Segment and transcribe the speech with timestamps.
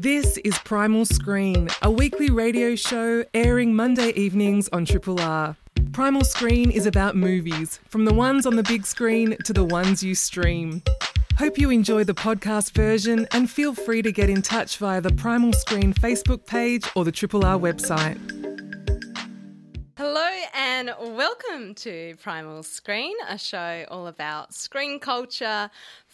[0.00, 5.56] This is Primal Screen, a weekly radio show airing Monday evenings on Triple R.
[5.90, 10.04] Primal Screen is about movies, from the ones on the big screen to the ones
[10.04, 10.84] you stream.
[11.36, 15.10] Hope you enjoy the podcast version and feel free to get in touch via the
[15.10, 18.20] Primal Screen Facebook page or the Triple R website.
[19.96, 25.68] Hello and welcome to Primal Screen, a show all about screen culture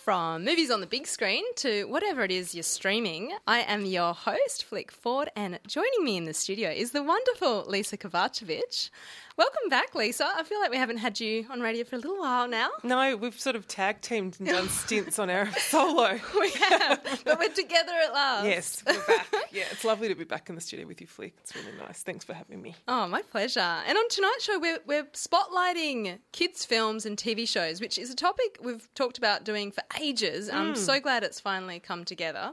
[0.05, 3.33] from movies on the big screen to whatever it is you're streaming.
[3.47, 7.65] I am your host, Flick Ford, and joining me in the studio is the wonderful
[7.67, 8.91] Lisa Kovacevic.
[9.37, 10.31] Welcome back, Lisa.
[10.33, 12.69] I feel like we haven't had you on radio for a little while now.
[12.85, 16.21] No, we've sort of tag teamed and done stints on our solo.
[16.39, 18.45] we have, but we're together at last.
[18.45, 19.27] Yes, we're back.
[19.53, 21.35] Yeah, it's lovely to be back in the studio with you, Flick.
[21.41, 22.03] It's really nice.
[22.03, 22.77] Thanks for having me.
[22.87, 23.61] Oh, my pleasure.
[23.61, 28.17] And on tonight's show, we're, we're spotlighting kids' films and TV shows, which is a
[28.17, 30.49] topic we've talked about doing for ages.
[30.49, 30.77] I'm mm.
[30.77, 32.53] so glad it's finally come together.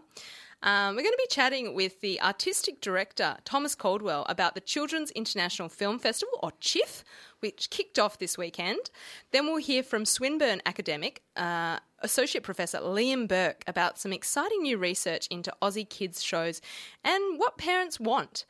[0.64, 5.10] Um, we're going to be chatting with the artistic director, Thomas Caldwell, about the Children's
[5.12, 7.04] International Film Festival, or CHIFF,
[7.40, 8.92] which kicked off this weekend.
[9.32, 14.78] Then we'll hear from Swinburne academic, uh, Associate Professor Liam Burke, about some exciting new
[14.78, 16.62] research into Aussie kids' shows
[17.04, 18.46] and what parents want.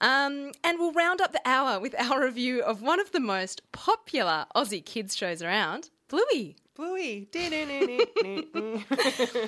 [0.00, 3.62] Um, and we'll round up the hour with our review of one of the most
[3.70, 6.56] popular Aussie kids' shows around, Bluey.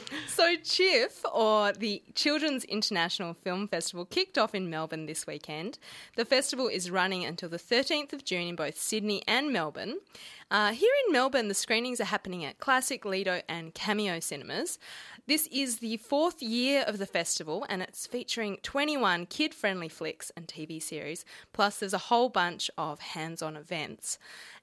[0.28, 5.78] So, CHIFF, or the Children's International Film Festival, kicked off in Melbourne this weekend.
[6.16, 9.98] The festival is running until the 13th of June in both Sydney and Melbourne.
[10.50, 14.78] Uh, here in Melbourne, the screenings are happening at Classic, Lido, and Cameo cinemas.
[15.26, 20.32] This is the fourth year of the festival, and it's featuring 21 kid friendly flicks
[20.34, 24.18] and TV series, plus, there's a whole bunch of hands on events.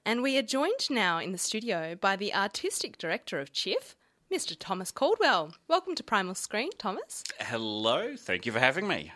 [0.06, 3.96] And we are joined now in the studio by the artistic director of CHIFF,
[4.32, 4.54] Mr.
[4.56, 5.54] Thomas Caldwell.
[5.66, 7.24] Welcome to Primal Screen, Thomas.
[7.40, 9.10] Hello, thank you for having me.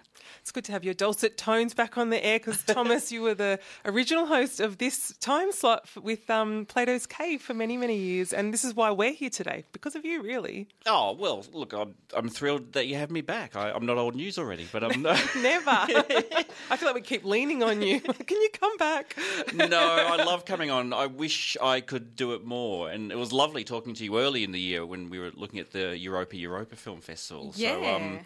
[0.51, 3.35] It's good to have your dulcet tones back on the air because, Thomas, you were
[3.35, 8.33] the original host of this time slot with um, Plato's Cave for many, many years.
[8.33, 10.67] And this is why we're here today, because of you, really.
[10.87, 13.55] Oh, well, look, I'm, I'm thrilled that you have me back.
[13.55, 15.13] I, I'm not old news already, but I'm no.
[15.41, 15.71] Never.
[15.71, 18.01] I feel like we keep leaning on you.
[18.01, 19.17] Can you come back?
[19.55, 20.93] no, I love coming on.
[20.93, 22.91] I wish I could do it more.
[22.91, 25.61] And it was lovely talking to you early in the year when we were looking
[25.61, 27.53] at the Europa Europa Film Festival.
[27.53, 27.95] So, Yeah.
[27.95, 28.19] um,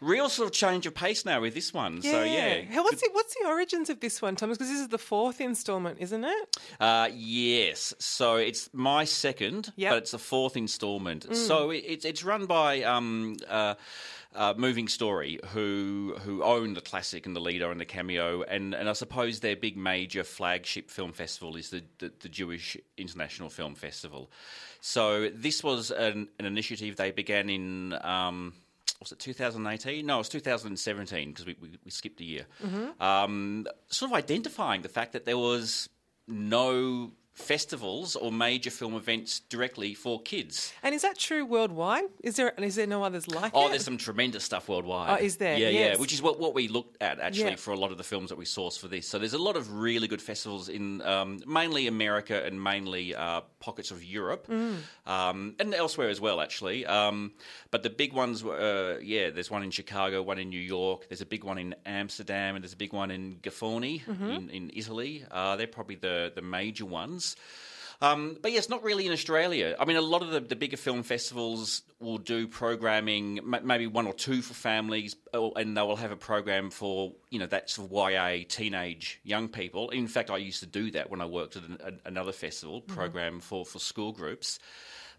[0.00, 2.02] real sort of change of pace now with this one.
[2.02, 2.62] So, yeah.
[2.70, 4.58] How, what's, the, what's the origins of this one, Thomas?
[4.58, 6.56] Because this is the fourth instalment, isn't it?
[6.80, 7.94] Uh, yes.
[7.98, 9.90] So it's my second, Yep.
[9.90, 11.34] but it's the fourth instalment.
[11.34, 13.74] So it, it's it's run by um, uh,
[14.34, 18.74] uh, Moving Story, who who own the classic and the Lido and the cameo, and,
[18.74, 23.48] and I suppose their big major flagship film festival is the, the, the Jewish International
[23.48, 24.30] Film Festival.
[24.80, 27.94] So this was an, an initiative they began in.
[28.04, 28.52] Um,
[29.00, 30.06] was it 2018?
[30.06, 32.46] No, it was 2017 because we, we, we skipped a year.
[33.00, 35.88] Um, sort of identifying the fact that there was
[36.28, 40.72] no festivals or major film events directly for kids.
[40.82, 42.04] And is that true worldwide?
[42.24, 43.70] Is there is there no others like Oh, it?
[43.70, 45.10] there's some tremendous stuff worldwide.
[45.20, 45.56] Oh, is there?
[45.58, 45.94] Yeah, Yes.
[45.94, 46.00] yeah.
[46.00, 47.56] Which is what, what we looked at actually Yeah.
[47.56, 49.06] for a lot of the films that we sourced for this.
[49.06, 53.42] So there's a lot of really good festivals in um, mainly America and mainly uh,
[53.60, 54.76] pockets of Europe Mm.
[55.06, 56.86] um, and elsewhere as well, actually.
[56.86, 57.32] Um,
[57.70, 58.56] but the big ones were,
[58.96, 61.08] uh, yeah, there's one in Chicago, one in New York.
[61.08, 64.30] There's a big one in Amsterdam, and there's a big one in Giffoni Mm-hmm.
[64.30, 65.24] in, in Italy.
[65.30, 67.25] Uh, they're probably the the major ones.
[68.02, 69.74] Um, but yes, not really in Australia.
[69.80, 73.86] I mean, a lot of the, the bigger film festivals will do programming, m- maybe
[73.86, 77.70] one or two for families, and they will have a program for you know that
[77.70, 79.88] sort of YA teenage young people.
[79.90, 82.82] In fact, I used to do that when I worked at an, a, another festival
[82.82, 84.58] program for for school groups.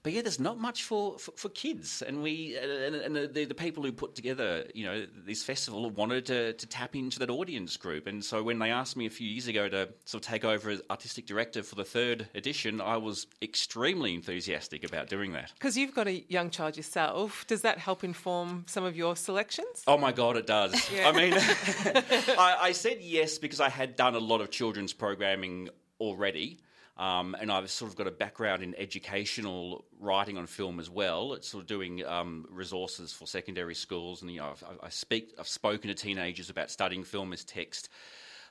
[0.08, 3.54] But yeah, there's not much for, for, for kids, and we and, and the, the
[3.54, 7.76] people who put together you know this festival wanted to, to tap into that audience
[7.76, 10.46] group, and so when they asked me a few years ago to sort of take
[10.46, 15.52] over as artistic director for the third edition, I was extremely enthusiastic about doing that.
[15.56, 19.84] Because you've got a young child yourself, does that help inform some of your selections?
[19.88, 20.90] Oh my god, it does.
[21.04, 21.34] I mean,
[22.40, 25.68] I, I said yes because I had done a lot of children's programming
[26.00, 26.60] already.
[26.98, 31.34] Um, and I've sort of got a background in educational writing on film as well.
[31.34, 35.34] It's sort of doing um, resources for secondary schools, and you know, I've, I speak,
[35.40, 37.90] I've spoken to teenagers about studying film as text.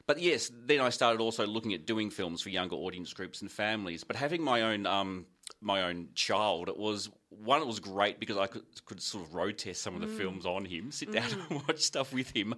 [0.07, 3.51] But yes, then I started also looking at doing films for younger audience groups and
[3.51, 4.05] families.
[4.05, 5.27] But having my own um,
[5.61, 7.61] my own child, it was one.
[7.61, 10.47] It was great because I could, could sort of road test some of the films
[10.47, 12.55] on him, sit down and watch stuff with him.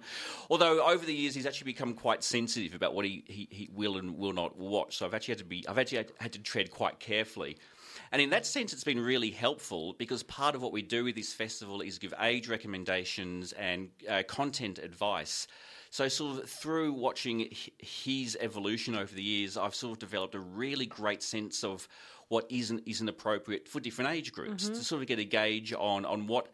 [0.49, 3.97] Although over the years he's actually become quite sensitive about what he, he, he will
[3.97, 4.97] and will not watch.
[4.97, 7.57] So I've actually had to be I've actually had, had to tread quite carefully.
[8.11, 11.15] And in that sense, it's been really helpful because part of what we do with
[11.15, 15.47] this festival is give age recommendations and uh, content advice.
[15.91, 20.39] So, sort of through watching his evolution over the years, I've sort of developed a
[20.39, 21.87] really great sense of
[22.29, 24.73] what isn't isn't appropriate for different age groups mm-hmm.
[24.73, 26.47] to sort of get a gauge on on what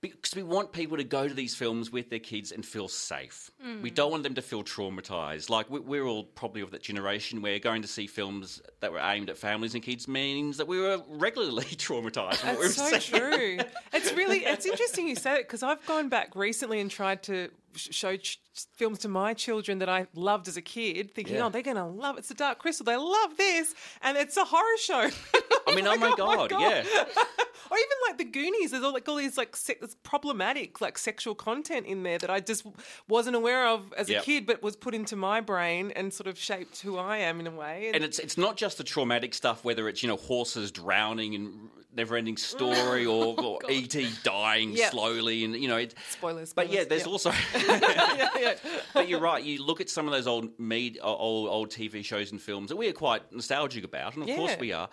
[0.00, 3.50] because we want people to go to these films with their kids and feel safe.
[3.64, 3.80] Mm.
[3.80, 5.48] We don't want them to feel traumatized.
[5.48, 9.30] Like we're all probably of that generation where going to see films that were aimed
[9.30, 12.42] at families and kids means that we were regularly traumatized.
[12.42, 13.58] That's so true.
[13.92, 17.48] it's really it's interesting you say it because I've gone back recently and tried to
[17.76, 18.40] show ch-
[18.76, 21.46] films to my children that I loved as a kid, thinking, yeah.
[21.46, 22.20] "Oh, they're going to love it.
[22.20, 22.84] it's the Dark Crystal.
[22.84, 25.10] They love this," and it's a horror show.
[25.74, 26.84] I mean, oh, oh my, oh god, my god, oh yeah.
[27.70, 28.70] or even like the Goonies.
[28.70, 32.40] There's all like all these like se- problematic like sexual content in there that I
[32.40, 32.66] just
[33.08, 34.22] wasn't aware of as yep.
[34.22, 37.40] a kid, but was put into my brain and sort of shaped who I am
[37.40, 37.86] in a way.
[37.86, 41.34] And, and it's it's not just the traumatic stuff, whether it's you know horses drowning
[41.34, 44.90] and never-ending story oh or, or oh, ET dying yep.
[44.90, 46.52] slowly, and you know, it, spoilers, spoilers.
[46.52, 47.08] But yeah, there's yep.
[47.08, 47.30] also.
[47.54, 48.54] yeah, yeah.
[48.92, 49.42] But you're right.
[49.42, 52.76] You look at some of those old med, old old TV shows and films that
[52.76, 54.36] we are quite nostalgic about, and of yeah.
[54.36, 54.88] course we are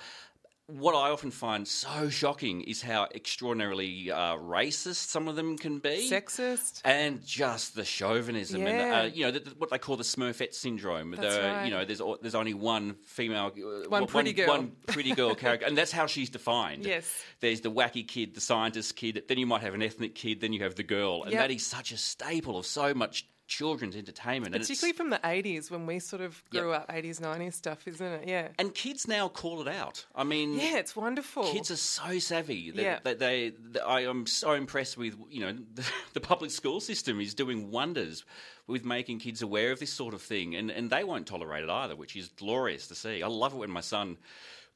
[0.77, 5.79] what I often find so shocking is how extraordinarily uh, racist some of them can
[5.79, 8.69] be, sexist, and just the chauvinism, yeah.
[8.69, 11.11] and uh, you know the, the, what they call the Smurfette syndrome.
[11.11, 11.65] That's the, right.
[11.65, 15.65] You know, there's there's only one female, uh, one pretty girl, one pretty girl character,
[15.65, 16.85] and that's how she's defined.
[16.85, 19.23] Yes, there's the wacky kid, the scientist kid.
[19.27, 20.41] Then you might have an ethnic kid.
[20.41, 21.41] Then you have the girl, and yep.
[21.41, 24.53] that is such a staple of so much children's entertainment.
[24.53, 26.83] Particularly from the 80s when we sort of grew yep.
[26.83, 28.27] up, 80s, 90s stuff, isn't it?
[28.27, 28.47] Yeah.
[28.57, 30.05] And kids now call it out.
[30.15, 31.43] I mean, yeah, it's wonderful.
[31.51, 32.71] Kids are so savvy.
[32.73, 32.99] Yeah.
[33.03, 37.19] That they, that I am so impressed with, you know, the, the public school system
[37.19, 38.23] is doing wonders
[38.67, 40.55] with making kids aware of this sort of thing.
[40.55, 43.21] And, and they won't tolerate it either, which is glorious to see.
[43.21, 44.17] I love it when my son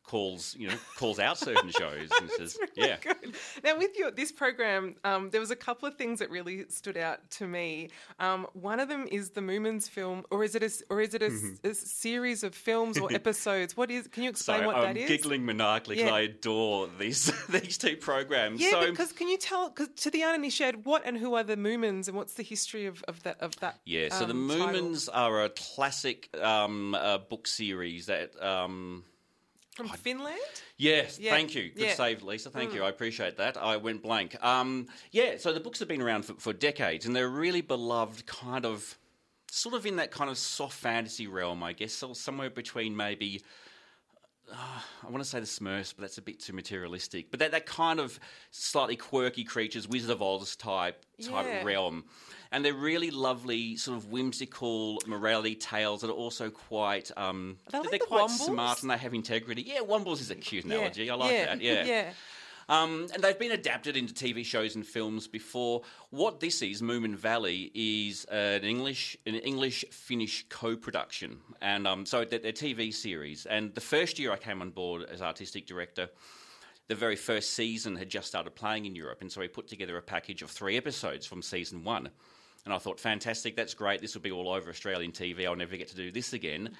[0.07, 3.35] calls you know calls out certain shows and says really yeah good.
[3.63, 6.97] now with your this program um, there was a couple of things that really stood
[6.97, 10.71] out to me um, one of them is the Moomins film or is it a,
[10.93, 11.67] or is it a, mm-hmm.
[11.67, 14.97] a series of films or episodes what is can you explain so what I'm that
[14.97, 16.15] is giggling maniacally because yeah.
[16.15, 20.23] I adore these these two programs yeah so, because can you tell cause to the
[20.23, 23.59] uninitiated what and who are the Moomins and what's the history of, of that of
[23.59, 28.31] that yeah so um, the Moomins are a classic um, uh, book series that
[29.75, 30.39] from Finland?
[30.77, 31.31] Yes, yeah.
[31.31, 31.69] thank you.
[31.69, 31.93] Good yeah.
[31.93, 32.49] save, Lisa.
[32.49, 32.75] Thank mm.
[32.75, 32.83] you.
[32.83, 33.57] I appreciate that.
[33.57, 34.41] I went blank.
[34.43, 38.25] Um, yeah, so the books have been around for, for decades and they're really beloved,
[38.25, 38.97] kind of,
[39.51, 41.93] sort of in that kind of soft fantasy realm, I guess.
[41.93, 43.43] So somewhere between maybe.
[44.51, 44.55] Uh,
[45.03, 47.31] I want to say the Smurfs, but that's a bit too materialistic.
[47.31, 48.19] But that, that kind of
[48.51, 51.63] slightly quirky creatures, Wizard of Oz type type yeah.
[51.63, 52.03] realm
[52.55, 57.11] and they're really lovely, sort of whimsical morality tales that are also quite.
[57.17, 58.45] Um, are they like they're the quite Wombles?
[58.45, 59.61] smart and they have integrity.
[59.63, 61.03] Yeah, Wombles is a cute analogy.
[61.03, 61.13] Yeah.
[61.13, 61.45] I like yeah.
[61.47, 61.61] that.
[61.61, 61.83] Yeah.
[61.83, 62.09] yeah.
[62.69, 65.81] Um, and they've been adapted into TV shows and films before.
[66.11, 72.23] What this is, Moomin Valley, is an English an English Finnish co-production, and um, so
[72.23, 73.45] they're, they're TV series.
[73.45, 76.07] And the first year I came on board as artistic director,
[76.87, 79.97] the very first season had just started playing in Europe, and so we put together
[79.97, 82.11] a package of three episodes from season one.
[82.65, 84.01] And I thought, fantastic, that's great.
[84.01, 85.45] This will be all over Australian TV.
[85.45, 86.71] I'll never get to do this again.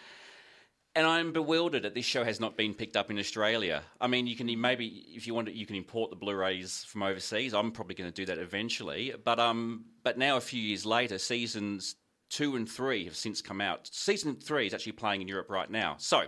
[0.95, 3.83] And I'm bewildered that this show has not been picked up in Australia.
[3.99, 7.53] I mean, you can maybe, if you want, you can import the Blu-rays from overseas.
[7.53, 9.13] I'm probably going to do that eventually.
[9.23, 11.95] But um, but now a few years later, seasons
[12.29, 13.89] two and three have since come out.
[13.91, 15.95] Season three is actually playing in Europe right now.
[15.99, 16.23] So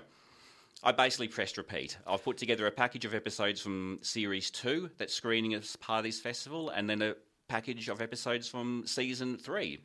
[0.84, 1.98] I basically pressed repeat.
[2.05, 6.03] I've put together a package of episodes from series two that's screening as part of
[6.03, 7.15] this festival, and then a
[7.48, 9.80] package of episodes from season three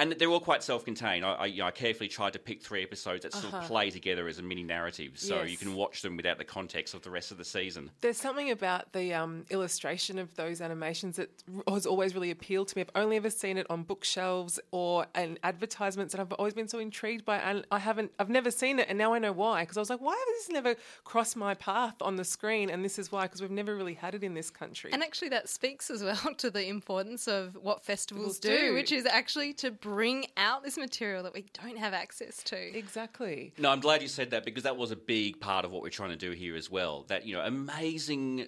[0.00, 1.24] and they're all quite self-contained.
[1.26, 3.42] I, I, you know, I carefully tried to pick three episodes that uh-huh.
[3.42, 3.68] sort of uh-huh.
[3.68, 5.50] play together as a mini narrative, so yes.
[5.50, 7.90] you can watch them without the context of the rest of the season.
[8.00, 11.30] There's something about the um, illustration of those animations that
[11.68, 12.82] has always really appealed to me.
[12.82, 16.78] I've only ever seen it on bookshelves or in advertisements, and I've always been so
[16.78, 17.42] intrigued by it.
[17.44, 19.62] And I haven't, I've never seen it, and now I know why.
[19.62, 22.70] Because I was like, why has this never crossed my path on the screen?
[22.70, 24.92] And this is why, because we've never really had it in this country.
[24.94, 28.92] And actually, that speaks as well to the importance of what festivals do, do, which
[28.92, 29.89] is actually to bring
[30.36, 32.56] out this material that we don't have access to.
[32.76, 33.52] Exactly.
[33.58, 35.90] No, I'm glad you said that because that was a big part of what we're
[35.90, 37.04] trying to do here as well.
[37.08, 38.46] That, you know, amazing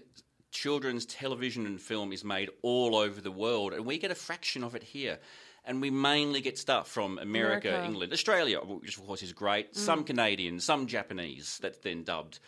[0.51, 4.63] children's television and film is made all over the world and we get a fraction
[4.63, 5.19] of it here.
[5.65, 7.85] And we mainly get stuff from America, America.
[7.85, 9.77] England, Australia, which of course is great.
[9.77, 11.59] Some Canadian, some Japanese.
[11.63, 12.41] That's then dubbed.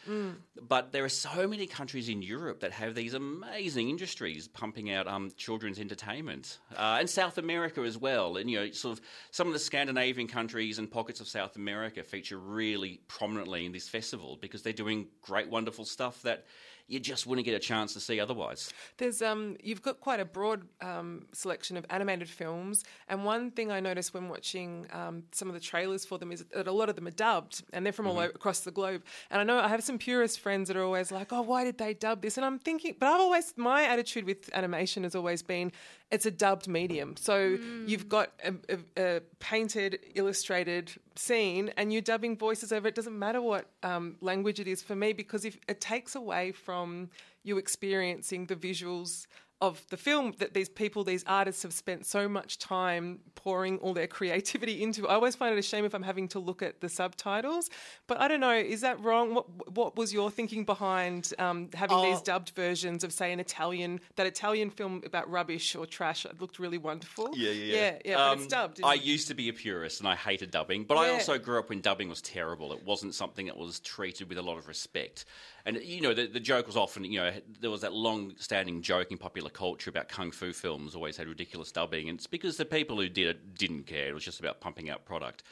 [0.61, 5.07] But there are so many countries in Europe that have these amazing industries pumping out
[5.07, 8.37] um, children's entertainment, uh, and South America as well.
[8.37, 12.03] And you know, sort of some of the Scandinavian countries and pockets of South America
[12.03, 16.47] feature really prominently in this festival because they're doing great, wonderful stuff that
[16.87, 18.73] you just wouldn't get a chance to see otherwise.
[18.99, 23.73] There's um, you've got quite a broad um, selection of animated films, and one thing
[23.73, 26.89] I noticed when watching um, some of the trailers for them is that a lot
[26.89, 29.03] of them are dubbed, and they're from all over, across the globe.
[29.31, 31.79] And I know I have some purist friends that are always like, "Oh, why did
[31.79, 35.43] they dub this?" And I'm thinking, but I've always my attitude with animation has always
[35.43, 35.73] been,
[36.15, 42.03] it's a dubbed medium, so you've got a, a, a painted, illustrated scene, and you're
[42.03, 42.87] dubbing voices over.
[42.87, 46.53] It doesn't matter what um, language it is for me because if it takes away
[46.53, 47.11] from
[47.43, 49.27] you experiencing the visuals
[49.67, 53.93] of the film that these people, these artists have spent so much time pouring all
[53.95, 55.09] their creativity into.
[55.09, 57.71] I always find it a shame if I'm having to look at the subtitles.
[58.07, 59.35] But I don't know, is that wrong?
[59.35, 62.23] What what was your thinking behind um, having these Oh.
[62.25, 66.25] dubbed versions of, say, an Italian that Italian film about rubbish or trash?
[66.25, 67.31] It looked really wonderful.
[67.37, 67.91] yeah, yeah.
[67.93, 68.81] but it's Um, dubbed.
[68.85, 69.03] I it?
[69.03, 71.81] used to be a purist and I hated dubbing, but I also grew up when
[71.81, 72.73] dubbing was terrible.
[72.73, 75.25] It wasn't something that was treated with a lot of respect.
[75.67, 78.83] And, you know, the, the joke was often, you know, there was that long standing
[78.83, 82.11] joke in popular culture about kung fu films always had ridiculous dubbing.
[82.11, 84.09] And it's because the people who did it didn't care.
[84.09, 85.43] It was just about pumping out product.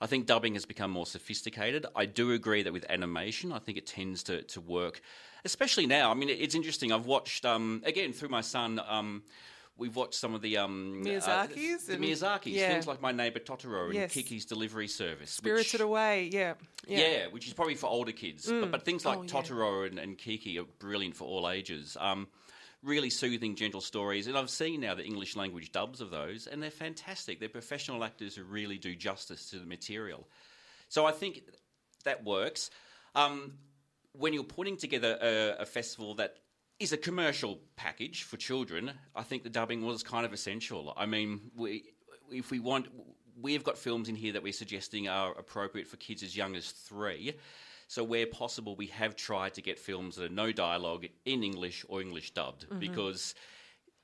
[0.00, 1.84] I think dubbing has become more sophisticated.
[1.94, 5.02] I do agree that with animation, I think it tends to, to work,
[5.44, 6.10] especially now.
[6.10, 6.92] I mean, it's interesting.
[6.92, 9.22] I've watched, um, again, through my son, um,
[9.78, 12.68] we've watched some of the um, uh, Miyazaki's the and- Miyazaki's, yeah.
[12.68, 14.12] things like My Neighbor Totoro and Yes.
[14.12, 15.30] Kiki's Delivery Service.
[15.30, 16.54] Spirited which, Away, yeah.
[16.86, 17.28] yeah.
[17.30, 18.46] which is probably for older kids.
[18.50, 19.28] But, but things like Oh, yeah.
[19.28, 21.96] Totoro and, and Kiki are brilliant for all ages.
[21.98, 22.26] Um,
[22.82, 24.26] really soothing, gentle stories.
[24.26, 27.40] And I've seen now the English language dubs of those, and they're fantastic.
[27.40, 30.28] They're professional actors who really do justice to the material.
[30.88, 31.42] So I think
[32.04, 32.70] that works.
[33.14, 33.54] Um,
[34.12, 36.36] when you're putting together a, a festival that
[36.80, 40.94] is a commercial package for children, I think the dubbing was kind of essential.
[40.96, 41.84] I mean, we,
[42.30, 42.86] if we want,
[43.40, 46.70] we've got films in here that we're suggesting are appropriate for kids as young as
[46.70, 47.34] three.
[47.88, 51.84] So where possible, we have tried to get films that are no dialogue in English
[51.88, 53.34] or English dubbed because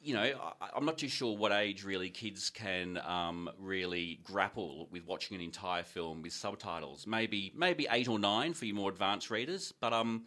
[0.04, 4.86] you know, I, I'm not too sure what age really kids can um, really grapple
[4.90, 7.06] with watching an entire film with subtitles.
[7.06, 10.24] Maybe maybe eight or nine for your more advanced readers, but um,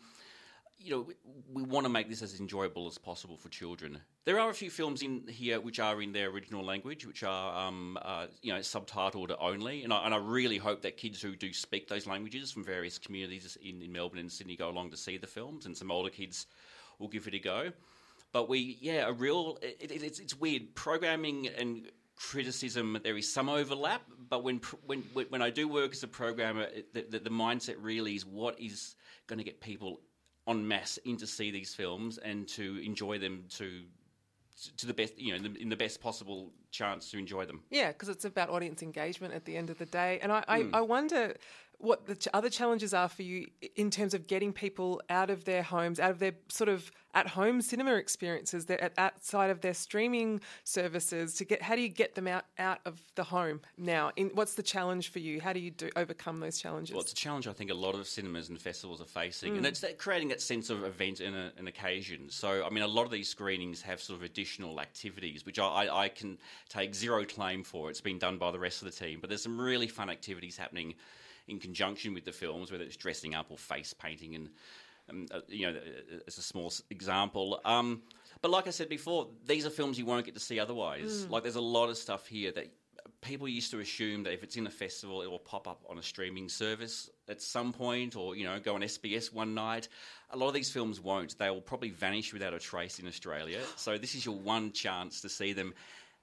[0.79, 1.07] you know,
[1.51, 3.99] we, want to make this as enjoyable as possible for children.
[4.25, 7.67] There are a few films in here which are in their original language, which are
[7.67, 11.35] um, uh, you know subtitled only, and I, and I really hope that kids who
[11.35, 14.97] do speak those languages from various communities in, in Melbourne and Sydney go along to
[14.97, 16.45] see the films, and some older kids
[16.99, 17.71] will give it a go.
[18.31, 19.57] But we, yeah, a real.
[19.61, 22.99] It, it, it's it's weird programming and criticism.
[23.03, 26.67] There is some overlap, but when when when when I do work as a programmer,
[26.93, 28.95] the, the, the mindset really is what is
[29.27, 29.99] going to get people
[30.47, 33.83] en masse in to see these films and to enjoy them to
[34.77, 37.61] to the best, you know, in the, in the best possible chance to enjoy them.
[37.69, 40.17] Yeah, because it's about audience engagement at the end of the day.
[40.19, 40.73] And I, I, Hmm.
[40.75, 41.35] I wonder
[41.77, 45.43] what the ch- other challenges are for you in terms of getting people out of
[45.45, 49.61] their homes, out of their sort of at home cinema experiences, they're at, outside of
[49.61, 53.59] their streaming services to get, how do you get them out, out of the home
[53.75, 54.11] now?
[54.15, 55.41] In, what's the challenge for you?
[55.41, 56.93] How do you do, overcome those challenges?
[56.93, 59.57] Well, it's a challenge I think a lot of cinemas and festivals are facing, Mm.
[59.57, 62.29] and it's that creating that sense of event and a, an occasion.
[62.29, 65.65] So, I mean, a lot of these screenings have sort of additional activities, which I,
[65.65, 66.37] I, I can
[66.69, 67.89] take zero claim for.
[67.89, 70.55] It's been done by the rest of the team, but there's some really fun activities
[70.55, 70.93] happening
[71.47, 74.49] in conjunction with the films, whether it's dressing up or face painting, and
[75.09, 77.59] um, uh, you know, uh, as a small example.
[77.65, 78.01] Um,
[78.41, 81.25] but like I said before, these are films you won't get to see otherwise.
[81.29, 82.67] Like, there's a lot of stuff here that
[83.21, 85.97] people used to assume that if it's in a festival, it will pop up on
[85.97, 89.87] a streaming service at some point, or you know, go on SBS one night.
[90.31, 91.37] A lot of these films won't.
[91.37, 93.61] They will probably vanish without a trace in Australia.
[93.75, 95.73] So this is your one chance to see them.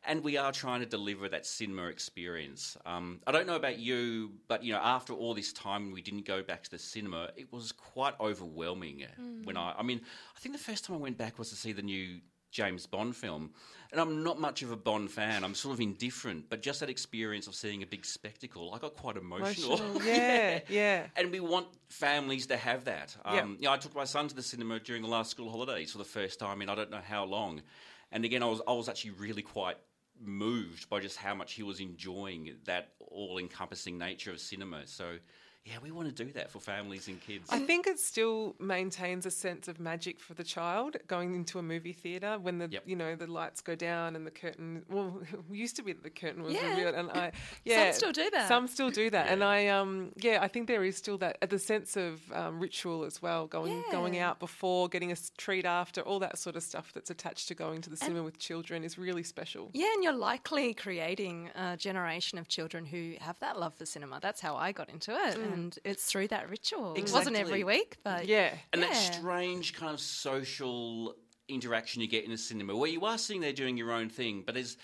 [0.07, 2.77] And we are trying to deliver that cinema experience.
[2.85, 6.27] Um, I don't know about you, but you know, after all this time, we didn't
[6.27, 7.31] go back to the cinema.
[7.37, 9.07] It was quite overwhelming
[9.45, 9.75] when I.
[9.79, 10.01] I mean,
[10.37, 12.21] I think the first time I went back was to see the new
[12.51, 13.51] James Bond film.
[13.91, 15.43] And I'm not much of a Bond fan.
[15.45, 18.95] I'm sort of indifferent, but just that experience of seeing a big spectacle, I got
[18.97, 19.75] quite emotional.
[19.79, 21.07] Emotional, yeah, yeah.
[21.17, 23.17] And we want families to have that.
[23.25, 23.47] Um, Yep.
[23.47, 25.99] you know, I took my son to the cinema during the last school holidays for
[25.99, 27.63] the first time in I don't know how long.
[28.13, 29.77] And again, I was, I was actually really quite
[30.21, 34.87] moved by just how much he was enjoying that all encompassing nature of cinema.
[34.87, 35.19] So,
[35.67, 37.49] yeah, we want to do that for families and kids.
[37.51, 41.63] I think it still maintains a sense of magic for the child going into a
[41.63, 42.83] movie theater when the Yep.
[42.87, 44.83] you know the lights go down and the curtain.
[44.91, 46.69] Well, it used to be that the curtain was Yeah.
[46.69, 47.33] revealed, and I
[47.65, 48.49] yeah some still do that.
[48.49, 51.59] Some still do that, and I um yeah I think there is still that the
[51.59, 53.47] sense of um, ritual as well.
[53.47, 57.49] Going going out before, getting a treat after, all that sort of stuff that's attached
[57.49, 59.71] to going to the cinema with children is really special.
[59.73, 64.19] Yeah, and you're likely creating a generation of children who have that love for cinema.
[64.21, 65.59] That's how I got into it, Mm.
[65.63, 66.95] and it's through that ritual.
[66.95, 68.55] It wasn't every week, but Yeah.
[68.73, 71.15] and that strange kind of social
[71.49, 74.43] interaction you get in a cinema where you are sitting there doing your own thing,
[74.45, 74.77] but there's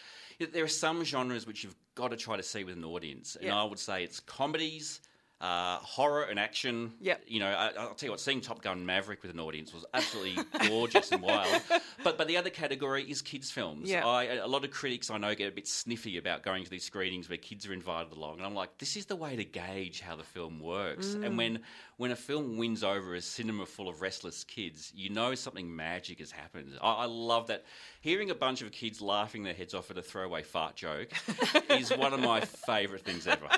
[0.52, 3.46] there are some genres which you've got to try to see with an audience, and
[3.46, 3.60] Yeah.
[3.60, 5.00] I would say it's comedies.
[5.40, 6.92] Uh, horror and action.
[7.00, 7.16] Yeah.
[7.26, 9.86] You know, I, I'll tell you what, seeing Top Gun Maverick with an audience was
[9.94, 11.62] absolutely gorgeous and wild.
[12.04, 13.88] But but the other category is kids' films.
[13.88, 14.06] Yeah.
[14.06, 16.84] I, a lot of critics I know get a bit sniffy about going to these
[16.84, 20.00] screenings where kids are invited along, and I'm like, this is the way to gauge
[20.00, 21.06] how the film works.
[21.06, 21.24] Mm.
[21.24, 21.60] And when
[21.96, 26.18] when a film wins over a cinema full of restless kids, you know something magic
[26.18, 26.72] has happened.
[26.82, 27.64] I, I love that.
[28.02, 31.08] Hearing a bunch of kids laughing their heads off at a throwaway fart joke
[31.70, 33.48] is one of my favourite things ever.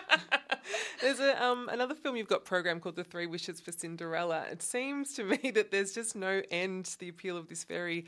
[1.01, 4.45] There's a um, another film you've got programmed called The Three Wishes for Cinderella.
[4.51, 8.05] It seems to me that there's just no end to the appeal of this very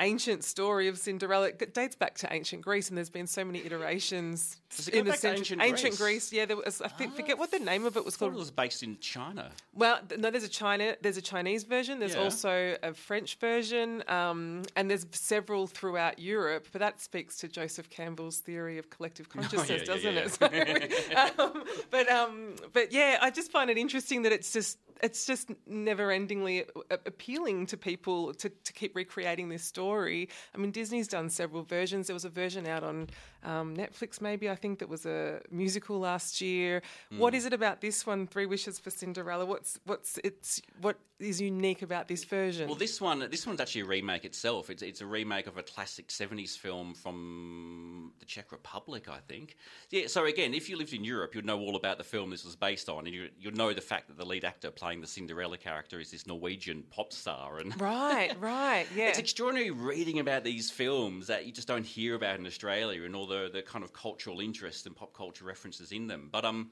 [0.00, 1.48] ancient story of Cinderella.
[1.48, 4.98] It dates back to ancient Greece, and there's been so many iterations Does it go
[4.98, 5.58] in the back century.
[5.60, 6.32] ancient Greece?
[6.32, 6.80] Yeah, there was.
[6.80, 8.34] I think, forget what the name of it was I called.
[8.34, 9.50] it was based in China.
[9.74, 11.98] Well, no, there's a China, there's a Chinese version.
[11.98, 12.22] There's Yeah.
[12.22, 16.66] also a French version, um, and there's several throughout Europe.
[16.72, 20.76] But that speaks to Joseph Campbell's theory of collective consciousness, Oh, yeah, yeah, doesn't yeah.
[20.76, 21.34] it?
[21.36, 25.26] So, um, but um, but yeah, I just find it interesting that it's just it's
[25.26, 30.28] just never-endingly appealing to people to, to keep recreating this story.
[30.54, 32.06] I mean, Disney's done several versions.
[32.06, 33.08] There was a version out on
[33.44, 36.82] um, Netflix, maybe I think that was a musical last year.
[37.16, 39.46] What is it about this one, Three Wishes for Cinderella?
[39.46, 42.68] What's what's it's what is unique about this version?
[42.68, 44.70] Well, this one, this one's actually a remake itself.
[44.70, 49.56] It's it's a remake of a classic '70s film from the Czech Republic, I think.
[49.90, 50.08] Yeah.
[50.08, 52.56] So again, if you lived in Europe, you'd know all about the film this was
[52.56, 55.58] based on, and you you'd know the fact that the lead actor playing the Cinderella
[55.58, 59.08] character is this Norwegian pop star, and right, right, yeah.
[59.08, 63.14] it's extraordinary reading about these films that you just don't hear about in Australia and
[63.14, 66.30] all the, the kind of cultural interest and pop culture references in them.
[66.32, 66.70] But um,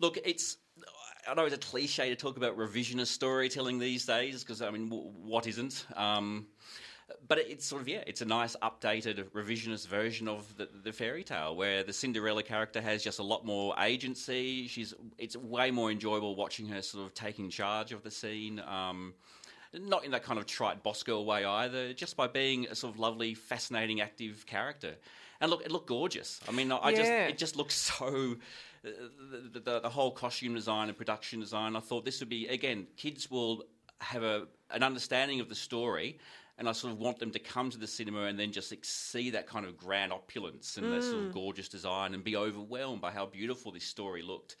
[0.00, 0.56] look, it's
[1.28, 4.88] I know it's a cliche to talk about revisionist storytelling these days because I mean,
[4.88, 5.86] w- what isn't?
[5.94, 6.48] Um,
[7.26, 11.22] but it's sort of yeah, it's a nice updated revisionist version of the, the fairy
[11.22, 14.66] tale where the Cinderella character has just a lot more agency.
[14.68, 18.60] She's it's way more enjoyable watching her sort of taking charge of the scene.
[18.60, 19.14] Um,
[19.72, 22.94] not in that kind of trite boss girl way either, just by being a sort
[22.94, 24.94] of lovely, fascinating, active character.
[25.40, 26.40] And look, it looked gorgeous.
[26.48, 28.36] I mean, I just it just looks so.
[28.82, 31.74] The, the, the whole costume design and production design.
[31.74, 33.64] I thought this would be again, kids will
[33.98, 36.18] have a an understanding of the story,
[36.58, 38.84] and I sort of want them to come to the cinema and then just like,
[38.84, 41.26] see that kind of grand opulence and that sort Mm.
[41.28, 44.56] of gorgeous design and be overwhelmed by how beautiful this story looked.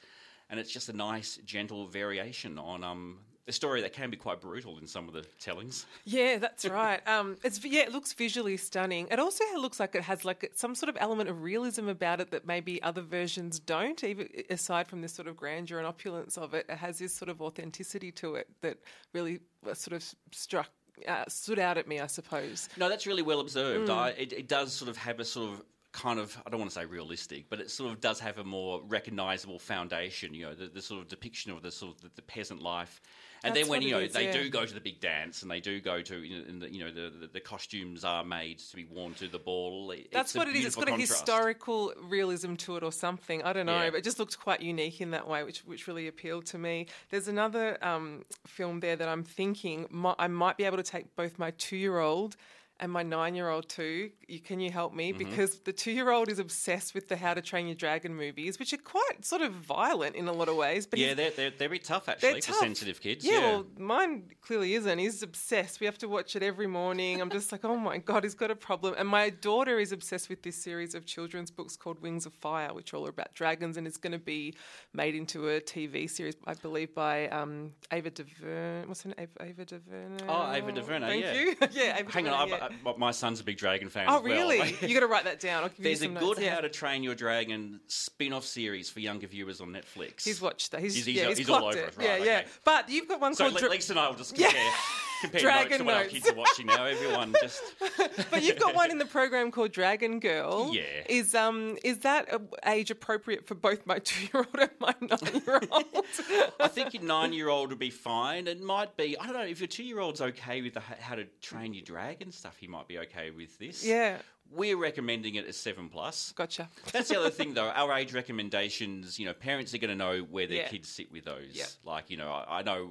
[0.50, 4.40] And it's just a nice, gentle variation on um, a story that can be quite
[4.40, 5.86] brutal in some of the tellings.
[6.04, 7.06] Yeah, that's right.
[7.08, 9.06] Um, it's yeah, it looks visually stunning.
[9.10, 12.30] It also looks like it has like some sort of element of realism about it
[12.32, 14.02] that maybe other versions don't.
[14.04, 17.28] Even aside from this sort of grandeur and opulence of it, it has this sort
[17.28, 18.78] of authenticity to it that
[19.12, 20.68] really uh, sort of struck.
[21.06, 22.68] Uh, stood out at me, I suppose.
[22.76, 23.90] No, that's really well observed.
[23.90, 25.62] I, it, it does sort of have a sort of
[25.94, 28.44] kind of I don't want to say realistic, but it sort of does have a
[28.44, 30.34] more recognisable foundation.
[30.34, 33.00] You know, the, the sort of depiction of the sort of the, the peasant life.
[33.44, 34.32] And That's then when you know is, they yeah.
[34.32, 36.82] do go to the big dance and they do go to you know, the, you
[36.84, 39.90] know the, the, costumes are made to be worn to the ball.
[39.90, 40.64] it- That's what it is.
[40.64, 43.42] It's got a historical realism to it or something.
[43.42, 43.90] I don't know, Yeah.
[43.90, 46.86] but it just looked quite unique in that way, which which really appealed to me.
[47.10, 51.38] There's another um, film there that I'm thinking I might be able to take both
[51.38, 52.36] my two year old
[52.80, 54.10] and my nine year old too.
[54.34, 55.12] You, can you help me?
[55.12, 55.18] Mm-hmm.
[55.18, 58.58] Because the two year old is obsessed with the How to Train Your Dragon movies,
[58.58, 60.86] which are quite sort of violent in a lot of ways.
[60.86, 62.56] But Yeah, they're, they're they're a bit tough actually they're for tough.
[62.56, 63.24] sensitive kids.
[63.24, 64.98] Yeah, Yeah, well, mine clearly isn't.
[64.98, 65.80] He's obsessed.
[65.80, 67.20] We have to watch it every morning.
[67.20, 68.94] I'm just like, oh my god, he's got a problem.
[68.98, 72.74] And my daughter is obsessed with this series of children's books called Wings of Fire,
[72.74, 74.54] which are all about dragons, and it's going to be
[74.92, 78.86] made into a TV series, I believe, by um, Ava DuVernay.
[78.86, 79.16] What's her name?
[79.18, 80.24] Ava, Ava DuVernay.
[80.28, 81.32] Oh, Ava DuVernay, Thank yeah.
[81.34, 81.56] you.
[81.72, 82.68] yeah, Ava Hang DuVernay, on, yeah.
[82.86, 84.06] I, I, my son's a big Dragon fan.
[84.08, 84.48] Oh, as well.
[84.48, 84.76] really?
[84.88, 85.70] you got to write that down.
[85.78, 86.40] There's a good notes.
[86.40, 86.54] yeah.
[86.54, 90.24] How to Train Your Dragon spin-off series for younger viewers on Netflix.
[90.24, 90.80] He's watched that.
[90.80, 91.88] He's, He's- he's- yeah, he's, he's all over it.
[91.88, 91.94] it.
[91.98, 92.42] Right, yeah, yeah.
[92.64, 93.54] But you've got one So called.
[93.54, 94.50] Le- Dra- Lisa and I will just Yeah.
[95.38, 96.12] Dragon notes to what Notes.
[96.12, 96.84] kids are watching now.
[96.84, 97.62] Everyone just
[98.30, 100.70] but you've got one in the program called Dragon Girl.
[100.72, 100.82] Yeah.
[101.08, 104.94] Is um is that uh, age appropriate for both my two year old and my
[105.00, 105.84] nine year old?
[106.60, 108.46] I think your nine-year-old would be fine.
[108.46, 109.18] It might be.
[109.18, 112.56] I don't know if your two-year-old's okay with the, how to train your dragon stuff.
[112.58, 113.84] He might be okay with this.
[113.84, 114.18] yeah.
[114.50, 116.32] We're recommending it as seven plus.
[116.36, 116.68] Gotcha.
[116.92, 117.70] That's the other thing, though.
[117.70, 120.68] Our age recommendations, you know, parents are going to know where their Yeah.
[120.68, 121.48] kids sit with those.
[121.52, 121.64] Yeah.
[121.82, 122.90] Like, you know, I, I know,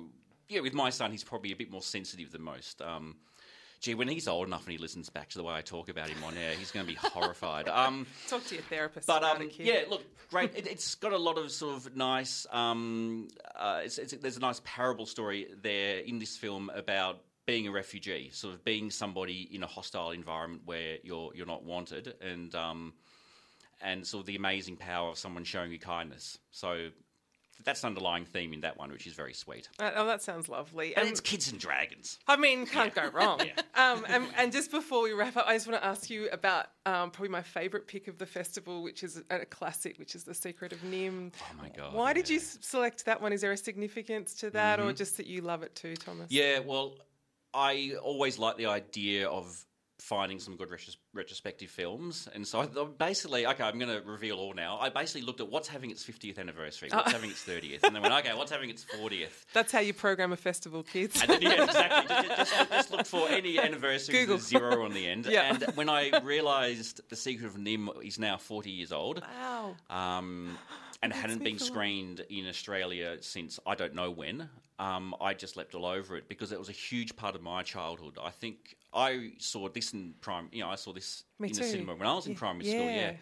[0.50, 2.82] yeah, with my son, he's probably a bit more sensitive than most.
[2.82, 3.16] Um,
[3.80, 6.10] gee, when he's old enough and he listens back to the way I talk about
[6.10, 7.68] him on air, he's going to be horrified.
[7.74, 10.56] Um, Talk to your therapist but um, yeah, look, great.
[10.56, 12.46] It, it's got a lot of sort of nice.
[12.52, 17.68] Um, uh, it's, it's, there's a nice parable story there in this film about being
[17.68, 22.14] a refugee, sort of being somebody in a hostile environment where you're you're not wanted,
[22.22, 22.94] and um,
[23.82, 26.38] and sort of the amazing power of someone showing you kindness.
[26.52, 26.90] So
[27.64, 29.70] that's an underlying theme in that one, which is very sweet.
[29.80, 30.96] Uh, oh, that sounds lovely.
[30.96, 32.20] And Um, it's kids and dragons.
[32.28, 33.42] I mean, can't go wrong.
[33.76, 36.68] Um, and, and just before we wrap up, I just want to ask you about
[36.86, 40.24] um, probably my favourite pick of the festival, which is a, a classic, which is
[40.24, 41.34] The Secret of NIMH.
[41.42, 41.94] Oh my god!
[41.94, 42.40] Why did you.
[42.40, 42.62] Mm-hmm.
[42.62, 43.34] select that one?
[43.34, 46.28] Is there a significance to that, or just that you love it too, Thomas?
[46.30, 46.94] Yeah, well,
[47.54, 49.66] I always like the idea of
[50.00, 54.38] finding some good retros- retrospective films, and so I basically, okay, I'm going to reveal
[54.38, 54.78] all now.
[54.80, 58.02] I basically looked at what's having its 50th anniversary, what's having its 30th, and then
[58.02, 59.46] went, okay, what's having its 40th.
[59.54, 61.22] That's how you program a festival, kids.
[61.22, 62.16] And then, yeah, exactly.
[62.16, 64.36] Just, just, just look for any anniversary Google.
[64.36, 65.26] with a zero on the end.
[65.26, 65.54] Yeah.
[65.54, 69.76] And when I realised The Secret of NIMH is now 40 years old, wow.
[69.90, 70.58] um,
[71.04, 74.50] and hadn't been screened in Australia since I don't know when.
[74.80, 77.62] Um, I just leapt all over it because it was a huge part of my
[77.62, 78.18] childhood.
[78.22, 80.50] I think I saw this in prime.
[80.52, 81.62] You know, I saw this Me in too.
[81.62, 82.40] the cinema when I was in Yeah.
[82.40, 82.86] primary school.
[82.86, 82.96] Yeah.
[82.96, 83.14] Yeah.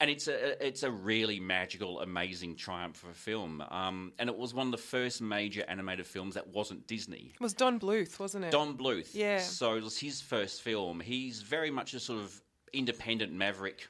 [0.00, 4.36] And it's a it's a really magical, amazing triumph of a film, um, and it
[4.36, 7.30] was one of the first major animated films that wasn't Disney.
[7.34, 8.50] It was Don Bluth, wasn't it?
[8.50, 9.10] Don Bluth.
[9.14, 9.38] Yeah.
[9.38, 10.98] So it was his first film.
[10.98, 12.40] He's very much a sort of
[12.72, 13.86] independent maverick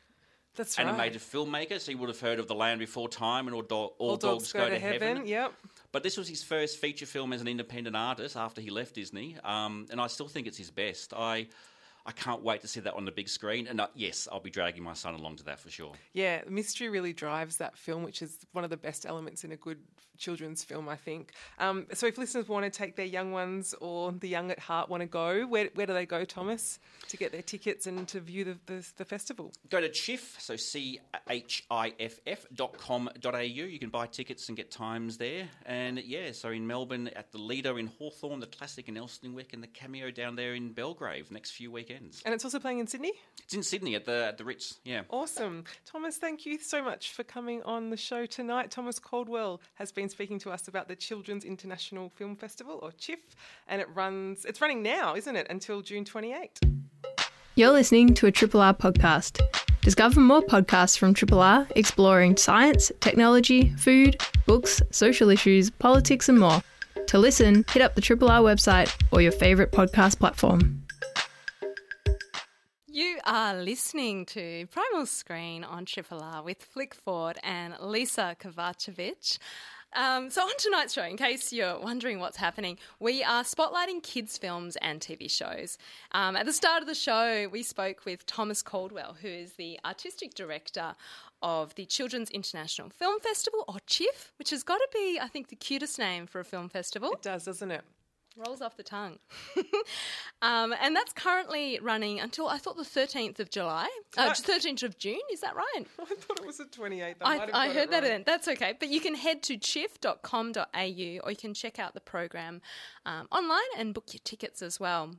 [0.55, 0.87] That's right.
[0.87, 3.93] animated filmmaker, so you would have heard of The Land Before Time and All, Do-
[3.99, 5.27] All, Dogs, Go, to, Heaven.
[5.27, 5.53] Yep.
[5.93, 9.37] But this was his first feature film as an independent artist after he left Disney,
[9.45, 11.15] um, and I still think it's his best.
[11.15, 11.49] I
[12.05, 14.51] I can't wait to see that on the big screen, and uh, yes, I'll be
[14.51, 15.93] dragging my son along to that for sure.
[16.13, 19.57] Yeah, mystery really drives that film, which is one of the best elements in a
[19.57, 19.79] good
[20.19, 21.33] children's film, I think.
[21.59, 24.89] Um, so, if listeners want to take their young ones or the young at heart
[24.89, 28.21] want to go, where, where do they go, Thomas, to get their tickets and to
[28.21, 29.53] view the, the, the festival?
[29.71, 30.99] Go to CHIF, so C
[31.31, 33.41] H I F F dot com dot au.
[33.41, 35.49] You can buy tickets and get times there.
[35.67, 39.63] And yeah, so in Melbourne at the Lido in Hawthorn, the Classic in Elsternwick, and
[39.63, 41.92] the Cameo down there in Belgrave next few weekends.
[42.25, 43.13] And it's also playing in Sydney?
[43.43, 44.79] It's in Sydney at the at the Ritz.
[44.85, 45.03] Yeah.
[45.11, 45.65] Awesome.
[45.85, 48.71] Thomas, thank you so much for coming on the show tonight.
[48.71, 53.21] Thomas Caldwell has been speaking to us about the Children's International Film Festival, or CHIFF,
[53.69, 56.61] and it runs, it's running now, isn't it, until June 28.
[57.55, 59.41] You're listening to a Triple R podcast.
[59.83, 66.39] Discover more podcasts from Triple R exploring science, technology, food, books, social issues, politics, and
[66.39, 66.63] more.
[67.09, 70.82] To listen, hit up the Triple R website or your favourite podcast platform.
[72.93, 79.39] You are listening to Primal Screen on Triple R with Flick Ford and Lisa Kovacevic.
[79.95, 84.37] Um, so, on tonight's show, in case you're wondering what's happening, we are spotlighting kids'
[84.37, 85.79] films and TV shows.
[86.13, 89.81] Um, at the start of the show, we spoke with Thomas Caldwell, who is the
[89.87, 90.95] artistic director
[91.41, 95.49] of the Children's International Film Festival, or CHIFF, which has got to be, I think,
[95.49, 97.13] the cutest name for a film festival.
[97.13, 97.85] It does, doesn't it?
[98.37, 99.19] Rolls off the tongue.
[100.43, 103.89] um, and that's currently running until I thought the 13th of July.
[104.17, 105.87] Uh, 13th of June, is that right?
[106.01, 107.17] I thought it was the 28th.
[107.21, 108.13] I, I, I heard that wrong.
[108.13, 108.23] in.
[108.25, 108.75] That's okay.
[108.79, 112.63] But you can head to chiff.com.au or you can check out the program
[113.05, 115.15] um, online and book your tickets as well.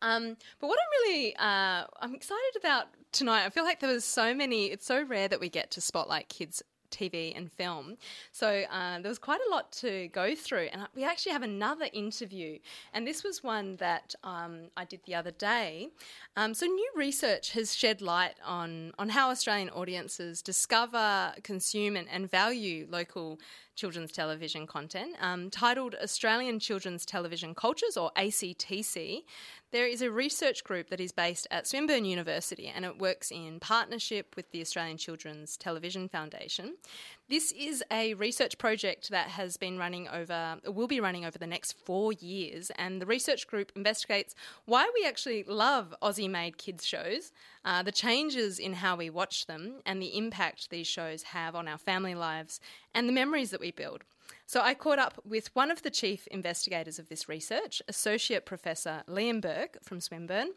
[0.00, 4.04] Um, but what I'm really uh, I'm excited about tonight, I feel like there was
[4.04, 4.66] so many.
[4.66, 6.60] It's so rare that we get to spotlight kids.
[6.92, 7.96] TV and film.
[8.30, 11.86] So uh, there was quite a lot to go through, and we actually have another
[11.92, 12.58] interview,
[12.92, 15.88] and this was one that um, I did the other day.
[16.36, 22.08] Um, so new research has shed light on on how Australian audiences discover, consume, and,
[22.08, 23.40] and value local
[23.74, 29.24] children's television content, um, titled Australian Children's Television Cultures, or ACTC.
[29.70, 33.58] There is a research group that is based at Swinburne University and it works in
[33.58, 36.76] partnership with the Australian Children's Television Foundation.
[37.32, 41.46] This is a research project that has been running over, will be running over the
[41.46, 44.34] next four years, and the research group investigates
[44.66, 47.32] why we actually love Aussie made kids' shows,
[47.64, 51.68] uh, the changes in how we watch them, and the impact these shows have on
[51.68, 52.60] our family lives
[52.94, 54.02] and the memories that we build.
[54.44, 59.04] So I caught up with one of the chief investigators of this research, Associate Professor
[59.08, 60.50] Liam Burke from Swinburne,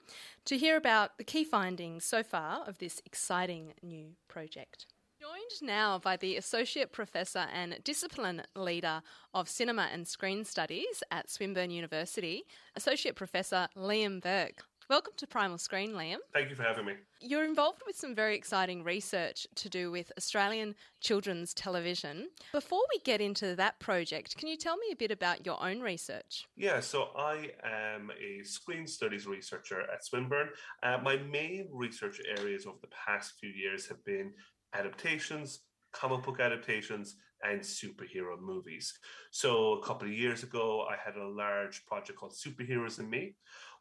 [0.43, 4.87] to hear about the key findings so far of this exciting new project.
[5.25, 9.01] Joined now by the Associate Professor and Discipline Leader
[9.33, 12.43] of Cinema and Screen Studies at Swinburne University,
[12.75, 14.65] Associate Professor Liam Burke.
[14.87, 16.17] Welcome to Primal Screen, Liam.
[16.31, 16.93] Thank you for having me.
[17.19, 22.27] You're involved with some very exciting research to do with Australian children's television.
[22.51, 25.79] Before we get into that project, can you tell me a bit about your own
[25.79, 26.45] research?
[26.55, 30.49] Yeah, so I am a screen studies researcher at Swinburne.
[30.83, 34.33] Uh, my main research areas over the past few years have been
[34.73, 35.61] adaptations,
[35.93, 38.93] comic book adaptations, and superhero movies.
[39.31, 43.35] So a couple of years ago, I had a large project called Superheroes and Me,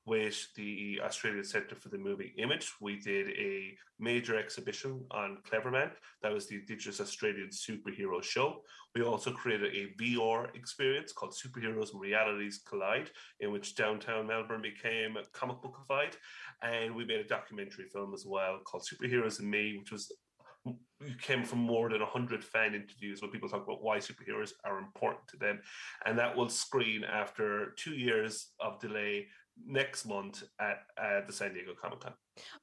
[0.06, 2.72] with the Australian Centre for the Moving Image.
[2.80, 5.92] We did a major exhibition on Cleverman.
[6.22, 8.62] That was the Indigenous Australian superhero show.
[8.94, 14.62] We also created a VR experience called Superheroes and Realities Collide, in which downtown Melbourne
[14.62, 16.14] became a comic bookified.
[16.62, 20.12] And we made a documentary film as well called Superheroes and Me, which was
[21.20, 25.26] came from more than 100 fan interviews where people talk about why superheroes are important
[25.28, 25.60] to them.
[26.06, 29.26] And that will screen after two years of delay
[29.66, 32.12] next month at uh, the San Diego Comic Con.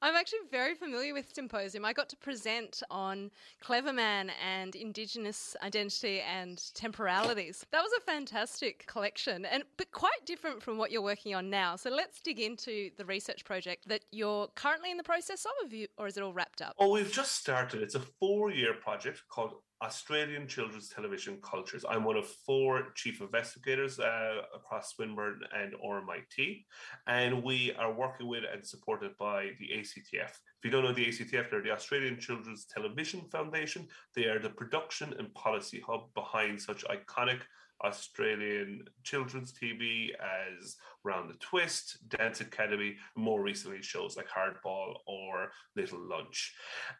[0.02, 1.84] I'm actually very familiar with Symposium.
[1.84, 3.30] I got to present on
[3.64, 7.64] Cleverman and Indigenous identity and temporalities.
[7.72, 11.76] That was a fantastic collection, and but quite different from what you're working on now.
[11.76, 16.06] So let's dig into the research project that you're currently in the process of, or
[16.06, 16.74] is it all wrapped up?
[16.78, 17.80] Oh, we've just started.
[17.82, 21.84] It's a four-year project called Australian children's television cultures.
[21.88, 26.64] I'm one of four chief investigators uh, across Swinburne and RMIT,
[27.08, 30.30] and we are working with and supported by the ACTF.
[30.30, 33.88] If you don't know the ACTF, they're the Australian Children's Television Foundation.
[34.14, 37.40] They are the production and policy hub behind such iconic
[37.84, 45.50] Australian children's TV as Round the Twist, Dance Academy, more recently shows like Hardball or
[45.74, 46.54] Little Lunch.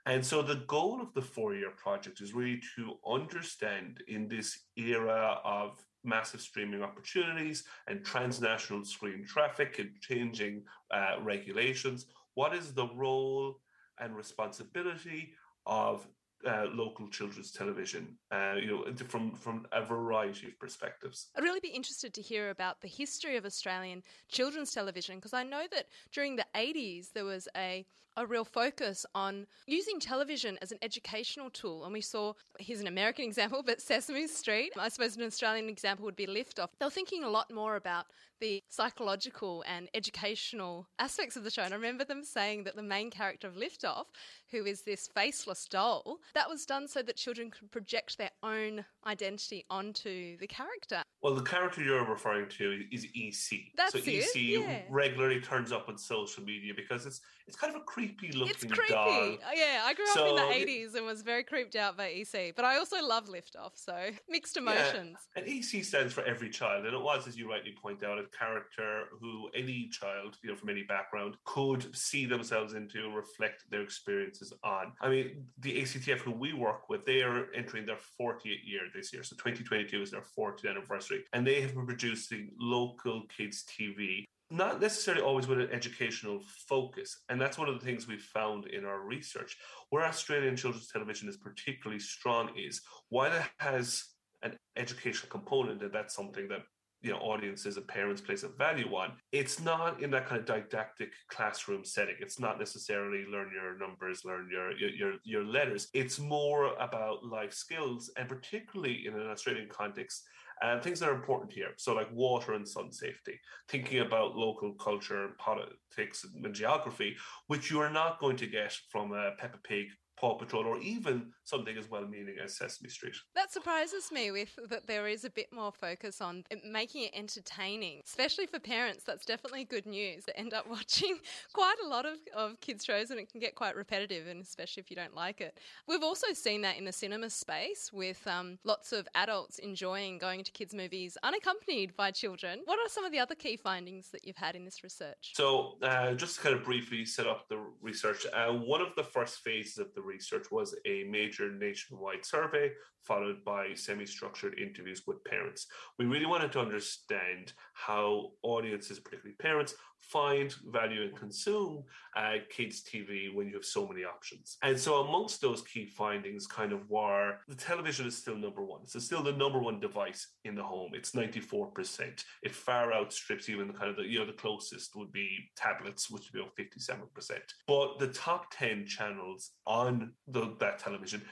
[0.07, 4.59] And so the goal of the four year project is really to understand in this
[4.77, 12.73] era of massive streaming opportunities and transnational screen traffic and changing uh, regulations, what is
[12.73, 13.61] the role
[14.01, 15.33] and responsibility
[15.67, 16.07] of
[16.47, 21.29] uh, local children's television, uh, you know, from from a variety of perspectives.
[21.37, 25.43] I'd really be interested to hear about the history of Australian children's television because I
[25.43, 30.73] know that during the 80s there was a a real focus on using television as
[30.73, 34.73] an educational tool, and we saw here's an American example, but Sesame Street.
[34.79, 36.69] I suppose an Australian example would be Liftoff.
[36.79, 38.07] They were thinking a lot more about
[38.41, 41.63] the psychological and educational aspects of the show.
[41.63, 44.07] And I remember them saying that the main character of Liftoff,
[44.51, 48.85] who is this faceless doll, that was done so that children could project their own
[49.07, 51.03] identity onto the character.
[51.23, 53.61] Well, the character you're referring to is EC.
[53.77, 54.83] That's so it, EC yeah.
[54.91, 58.65] regularly turns up on social media because it's it's kind of a creepy looking It's
[58.65, 58.93] creepy.
[58.93, 59.09] doll.
[59.09, 62.55] Oh, yeah, I grew up in the 80s and was very creeped out by EC,
[62.55, 65.19] but I also love Liftoff, so mixed emotions.
[65.37, 68.25] And EC stands for every child, and it was, as you rightly point out, a
[68.37, 73.65] character who any child, you know, from any background, could see themselves into and reflect
[73.71, 74.93] their experiences on.
[75.01, 79.13] I mean, the ACTF, who we work with, they are entering their 40th year this
[79.13, 84.25] year, so 2022 is their 40th anniversary, and they have been producing local kids TV
[84.53, 87.23] not necessarily always with an educational focus.
[87.31, 89.57] And that's one of the things we've found in our research.
[89.89, 94.05] Where Australian children's television is particularly strong is while it has
[94.43, 96.63] an educational component, and that's something that
[97.03, 100.47] you know audiences and parents place a value on it's not in that kind of
[100.47, 106.19] didactic classroom setting it's not necessarily learn your numbers learn your your your, letters it's
[106.19, 110.23] more about life skills and particularly in an australian context
[110.63, 111.71] and things that are important here.
[111.77, 117.17] So, like water and sun safety, thinking about local culture and politics and geography,
[117.49, 119.87] which you are not going to get from a Peppa Pig
[120.23, 123.17] Paw Patrol, or even something as well meaning as Sesame Street.
[123.35, 128.03] That surprises me with that there is a bit more focus on making it entertaining,
[128.07, 129.03] especially for parents.
[129.03, 130.27] That's definitely good news.
[130.27, 131.19] That end up watching
[131.53, 134.81] quite a lot of, of kids shows and it can get quite repetitive, and especially
[134.81, 135.59] if you don't like it.
[135.89, 140.45] We've also seen that in the cinema space with um, lots of adults enjoying going
[140.45, 142.61] to kids' movies unaccompanied by children.
[142.67, 145.33] What are some of the other key findings that you've had in this research?
[145.35, 149.03] So, uh, just to kind of briefly set up the research, uh, one of the
[149.03, 152.71] first phases of the research was a major nationwide survey,
[153.03, 155.67] followed by semi structured interviews with parents.
[155.99, 161.85] We really wanted to understand how audiences, particularly parents, find, value, and consume
[162.17, 164.59] uh, kids' TV when you have so many options.
[164.63, 168.83] And so, amongst those key findings, kind of were the television is still number one.
[168.83, 170.93] It's still the number one device in the home.
[170.95, 172.25] It's 94%.
[172.43, 176.11] It far outstrips even the kind of the, you know, the closest would be tablets,
[176.11, 177.39] which would be about 57%.
[177.67, 181.23] But the top 10 channels on the, that television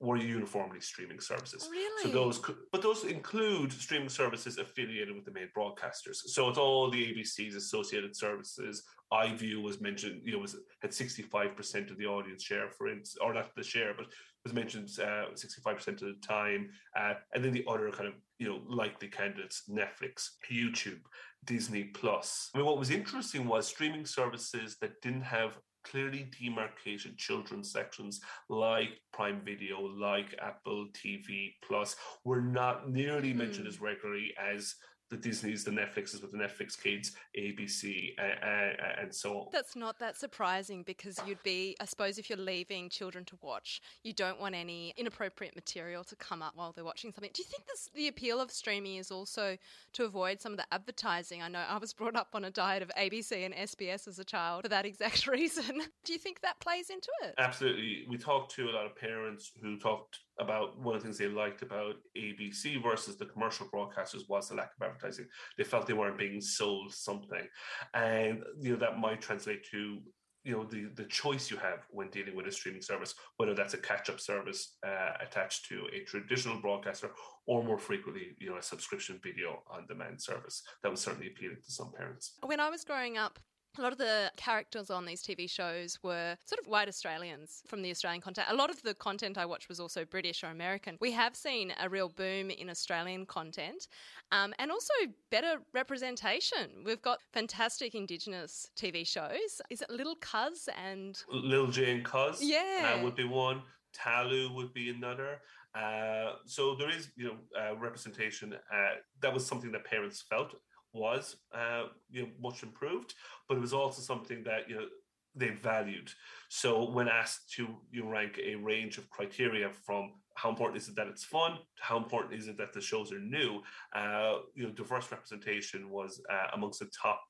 [0.00, 1.68] were uniformly streaming services.
[1.70, 2.04] Really?
[2.04, 2.40] So those,
[2.72, 6.16] but those include streaming services affiliated with the main broadcasters.
[6.16, 8.82] So it's all the ABC's associated services.
[9.12, 12.88] iView was mentioned, you know, was had sixty five percent of the audience share, for
[12.88, 14.06] instance, or not the share, but
[14.42, 14.88] was mentioned
[15.34, 16.70] sixty five percent of the time.
[16.98, 21.00] Uh, and then the other kind of you know likely candidates: Netflix, YouTube,
[21.44, 22.50] Disney Plus.
[22.54, 28.20] I mean, what was interesting was streaming services that didn't have clearly demarcated children's sections
[28.48, 33.70] like Prime Video, like Apple TV Plus, were not nearly mentioned mm.
[33.70, 34.74] as regularly as
[35.10, 39.46] the Disney's, the Netflixes with the Netflix kids, ABC, uh, uh, and so on.
[39.52, 43.80] That's not that surprising because you'd be, I suppose, if you're leaving children to watch,
[44.04, 47.30] you don't want any inappropriate material to come up while they're watching something.
[47.34, 49.56] Do you think this, the appeal of streaming is also
[49.94, 51.42] to avoid some of the advertising?
[51.42, 54.24] I know I was brought up on a diet of ABC and SBS as a
[54.24, 55.82] child for that exact reason.
[56.04, 57.34] Do you think that plays into it?
[57.38, 58.06] Absolutely.
[58.08, 61.28] We talked to a lot of parents who talked about one of the things they
[61.28, 65.26] liked about ABC versus the commercial broadcasters was the lack of advertising.
[65.56, 67.46] They felt they weren't being sold something,
[67.94, 69.98] and you know that might translate to
[70.44, 73.74] you know the the choice you have when dealing with a streaming service, whether that's
[73.74, 77.10] a catch up service uh, attached to a traditional broadcaster
[77.46, 80.62] or more frequently, you know, a subscription video on demand service.
[80.82, 82.34] That was certainly appealing to some parents.
[82.42, 83.38] When I was growing up,
[83.78, 87.82] a lot of the characters on these TV shows were sort of white Australians from
[87.82, 88.48] the Australian content.
[88.50, 90.96] A lot of the content I watched was also British or American.
[91.00, 93.86] We have seen a real boom in Australian content
[94.32, 94.92] um, and also
[95.30, 96.82] better representation.
[96.84, 99.60] We've got fantastic Indigenous TV shows.
[99.70, 101.22] Is it Little Cuz and.
[101.30, 102.42] Little Jane Cuz?
[102.42, 102.96] Yeah.
[102.98, 103.62] Uh, would be one.
[103.92, 105.40] Thalu would be another.
[105.74, 108.54] Uh, so there is, you know, uh, representation.
[108.54, 110.54] Uh, that was something that parents felt
[110.92, 113.14] was uh, you know much improved,
[113.48, 114.86] but it was also something that you know
[115.34, 116.10] they valued.
[116.48, 120.88] So when asked to you know, rank a range of criteria from how important is
[120.88, 123.60] it that it's fun, how important is it that the shows are new,
[123.94, 127.20] uh, you know, diverse representation was uh, amongst the top.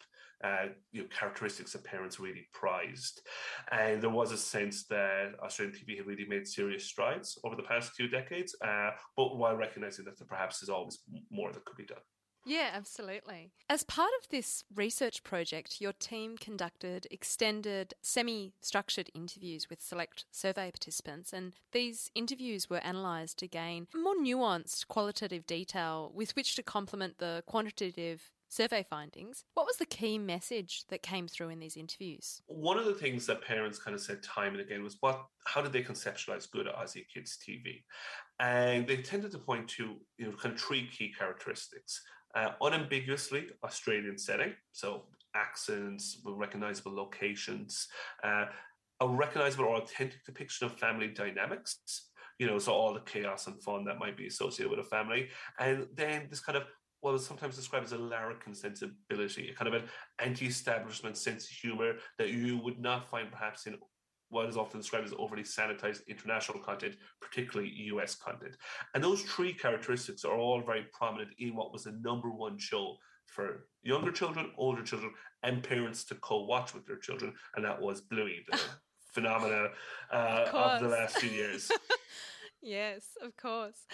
[0.43, 3.21] Uh, you know, characteristics that parents really prized,
[3.73, 7.63] and there was a sense that Australian TV had really made serious strides over the
[7.63, 11.77] past few decades, uh, but while recognizing that there perhaps is always more that could
[11.77, 11.99] be done.
[12.45, 13.53] Yeah, absolutely.
[13.69, 20.25] As part of this research project, your team conducted extended, semi structured interviews with select
[20.31, 26.57] survey participants, and these interviews were analysed to gain more nuanced qualitative detail with which
[26.57, 29.45] to complement the quantitative survey findings.
[29.55, 32.43] What was the key message that came through in these interviews?
[32.47, 35.63] One of the things that parents kind of said time and again was what how
[35.63, 37.85] did they conceptualize good Aussie kids TV?
[38.41, 42.03] And they tended to point to you know kind of three key characteristics
[42.35, 47.89] uh, unambiguously Australian setting, so accents, recognizable locations,
[48.25, 48.47] uh,
[49.01, 51.79] a recognizable or authentic depiction of family dynamics.
[52.39, 55.29] You know, so all the chaos and fun that might be associated with a family,
[55.59, 56.65] and then this kind of
[57.01, 59.89] what is sometimes described as a larrikin sensibility, a kind of an
[60.19, 63.75] anti-establishment sense of humor that you would not find perhaps in
[64.31, 68.57] what is often described as overly sanitized international content, particularly US content.
[68.95, 72.97] And those three characteristics are all very prominent in what was the number one show
[73.27, 75.13] for younger children, older children,
[75.43, 77.35] and parents to co watch with their children.
[77.55, 78.59] And that was Bluey, the
[79.13, 79.69] phenomena
[80.13, 81.71] uh, of, of the last few years.
[82.63, 83.87] yes, of course.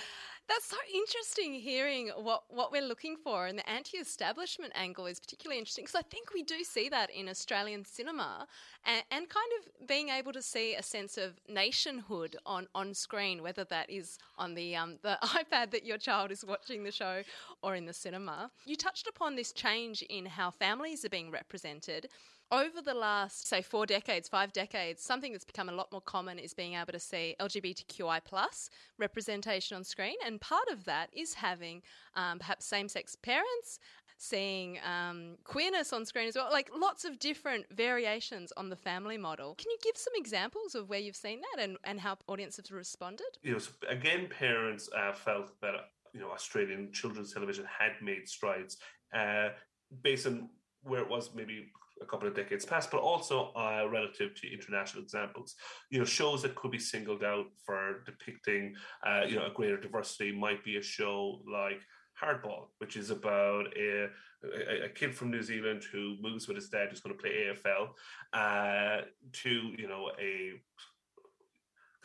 [0.49, 3.47] That's so interesting hearing what, what we're looking for.
[3.47, 7.11] And the anti establishment angle is particularly interesting because I think we do see that
[7.11, 8.47] in Australian cinema
[8.85, 13.43] and, and, kind of being able to see a sense of nationhood on, on screen,
[13.43, 17.23] whether that is on the, um, the iPad that your child is watching the show
[17.63, 18.51] or in the cinema.
[18.67, 22.09] You touched upon this change in how families are being represented
[22.53, 26.39] over the last, say, four decades, five decades, something that's become a lot more common
[26.39, 30.17] is being able to see LGBTQI plus representation on screen.
[30.25, 31.83] And part of that is having
[32.15, 33.81] um, perhaps same sex parents,
[34.19, 39.19] seeing um, queerness on screen as well, like lots of different variations on the family
[39.19, 39.55] model.
[39.57, 42.77] Can you give some examples of where you've seen that and, and how audiences have
[42.77, 43.27] responded?
[43.43, 45.75] You know, again, parents uh, felt that,
[46.15, 48.79] you know, Australian children's television had made strides
[49.13, 49.49] uh,
[50.03, 50.49] based on
[50.83, 51.67] where it was maybe
[52.03, 55.55] a couple of decades past, but also uh, relative to international examples.
[55.91, 58.75] You know, shows that could be singled out for depicting,
[59.07, 61.81] uh, you know, a greater diversity might be a show like
[62.23, 64.09] Hardball, which is about a,
[64.45, 67.53] a, a, kid from New Zealand who moves with his dad, who's going to play
[67.53, 67.89] AFL,
[68.33, 70.53] uh, to you know a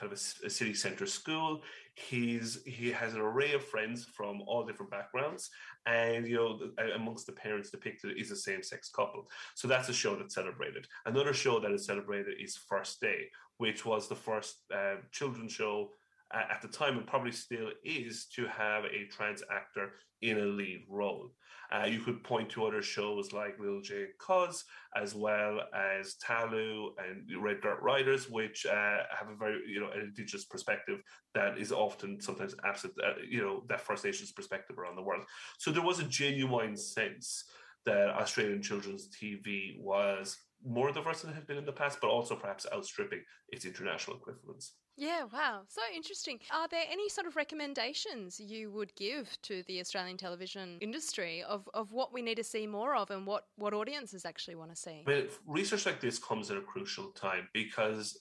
[0.02, 1.62] kind of a, a, city center school.
[1.94, 5.50] He's he has an array of friends from all different backgrounds,
[5.86, 6.60] and you know
[6.96, 9.30] amongst the parents depicted is a same sex couple.
[9.56, 10.88] So that's a show that's celebrated.
[11.06, 15.92] Another show that is celebrated is First Day, which was the first uh, children's show
[16.34, 20.86] at the time and probably still is to have a trans actor in a lead
[20.90, 21.32] role.
[21.72, 24.66] Uh, you could point to other shows like Lil J Cuz,
[24.96, 29.90] as well as Thalu and Red Dirt Riders, which uh, have a very you know
[29.92, 31.00] an indigenous perspective
[31.34, 32.94] that is often sometimes absent.
[33.02, 35.24] Uh, you know that First Nations perspective around the world.
[35.60, 37.46] So there was a genuine sense
[37.86, 42.10] that Australian children's TV was more diverse than it had been in the past, but
[42.10, 44.74] also perhaps outstripping its international equivalents.
[44.98, 45.62] Yeah, wow.
[45.68, 46.40] So interesting.
[46.52, 51.68] Are there any sort of recommendations you would give to the Australian television industry of,
[51.74, 54.76] of what we need to see more of and what, what audiences actually want to
[54.76, 55.04] see?
[55.06, 58.20] But research like this comes at a crucial time because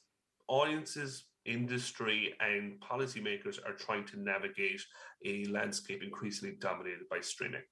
[0.48, 4.80] audiences industry and policymakers are trying to navigate
[5.24, 7.62] a landscape increasingly dominated by streaming.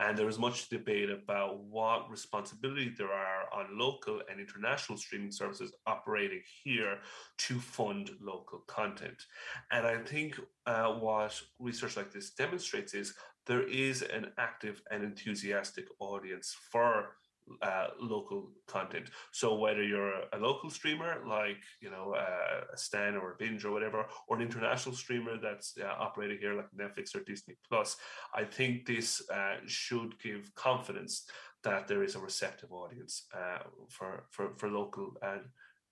[0.00, 5.32] And there is much debate about what responsibility there are on local and international streaming
[5.32, 6.98] services operating here
[7.38, 9.22] to fund local content.
[9.70, 13.14] And I think uh, what research like this demonstrates is
[13.46, 17.16] there is an active and enthusiastic audience for
[17.62, 19.10] uh, local content.
[19.32, 23.64] So whether you're a, local streamer like you know uh, a Stan or a Binge
[23.64, 27.96] or whatever, or an international streamer that's uh, operating here like Netflix or Disney Plus,
[28.34, 31.26] I think this uh, should give confidence
[31.62, 35.14] that there is a receptive audience uh, for for for local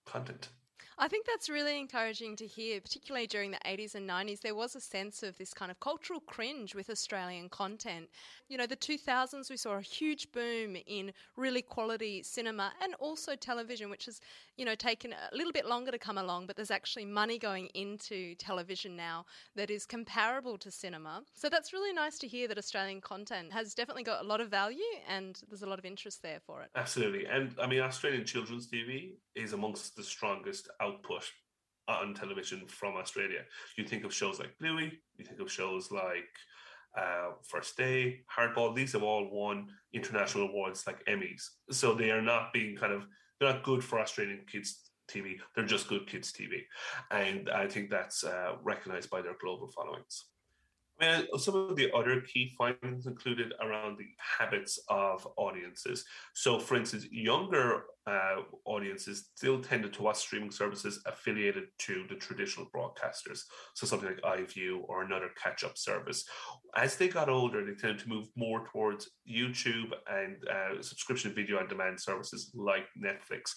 [0.05, 0.49] content.
[0.97, 4.41] I think that's really encouraging to hear, particularly during the 80s and 90s.
[4.41, 8.09] There was a sense of this kind of cultural cringe with Australian content.
[8.47, 13.35] You know, the 2000s, we saw a huge boom in really quality cinema and also
[13.35, 14.21] television, which has,
[14.57, 17.67] you know, taken a little bit longer to come along, but there's actually money going
[17.73, 19.25] into television now
[19.55, 21.23] that is comparable to cinema.
[21.33, 24.49] So that's really nice to hear that Australian content has definitely got a lot of
[24.49, 26.69] value and there's a lot of interest there for it.
[26.75, 27.25] Absolutely.
[27.25, 31.25] And I mean, Australian children's TV is amongst the strongest output
[31.87, 33.41] on television from Australia.
[33.77, 36.29] You think of shows like Bluey, you think of shows like
[36.97, 38.75] uh, First Day, Hardball.
[38.75, 41.43] These have all won international awards like Emmys.
[41.71, 43.05] So they are not being kind of
[43.39, 45.35] they're not good for Australian kids TV.
[45.55, 46.61] They're just good kids TV,
[47.11, 50.25] and I think that's uh, recognized by their global followings.
[51.01, 56.05] And some of the other key findings included around the habits of audiences.
[56.35, 62.15] So, for instance, younger uh, audiences still tended to watch streaming services affiliated to the
[62.15, 63.41] traditional broadcasters.
[63.73, 66.25] So, something like iView or another catch up service.
[66.75, 71.57] As they got older, they tended to move more towards YouTube and uh, subscription video
[71.57, 73.51] on demand services like Netflix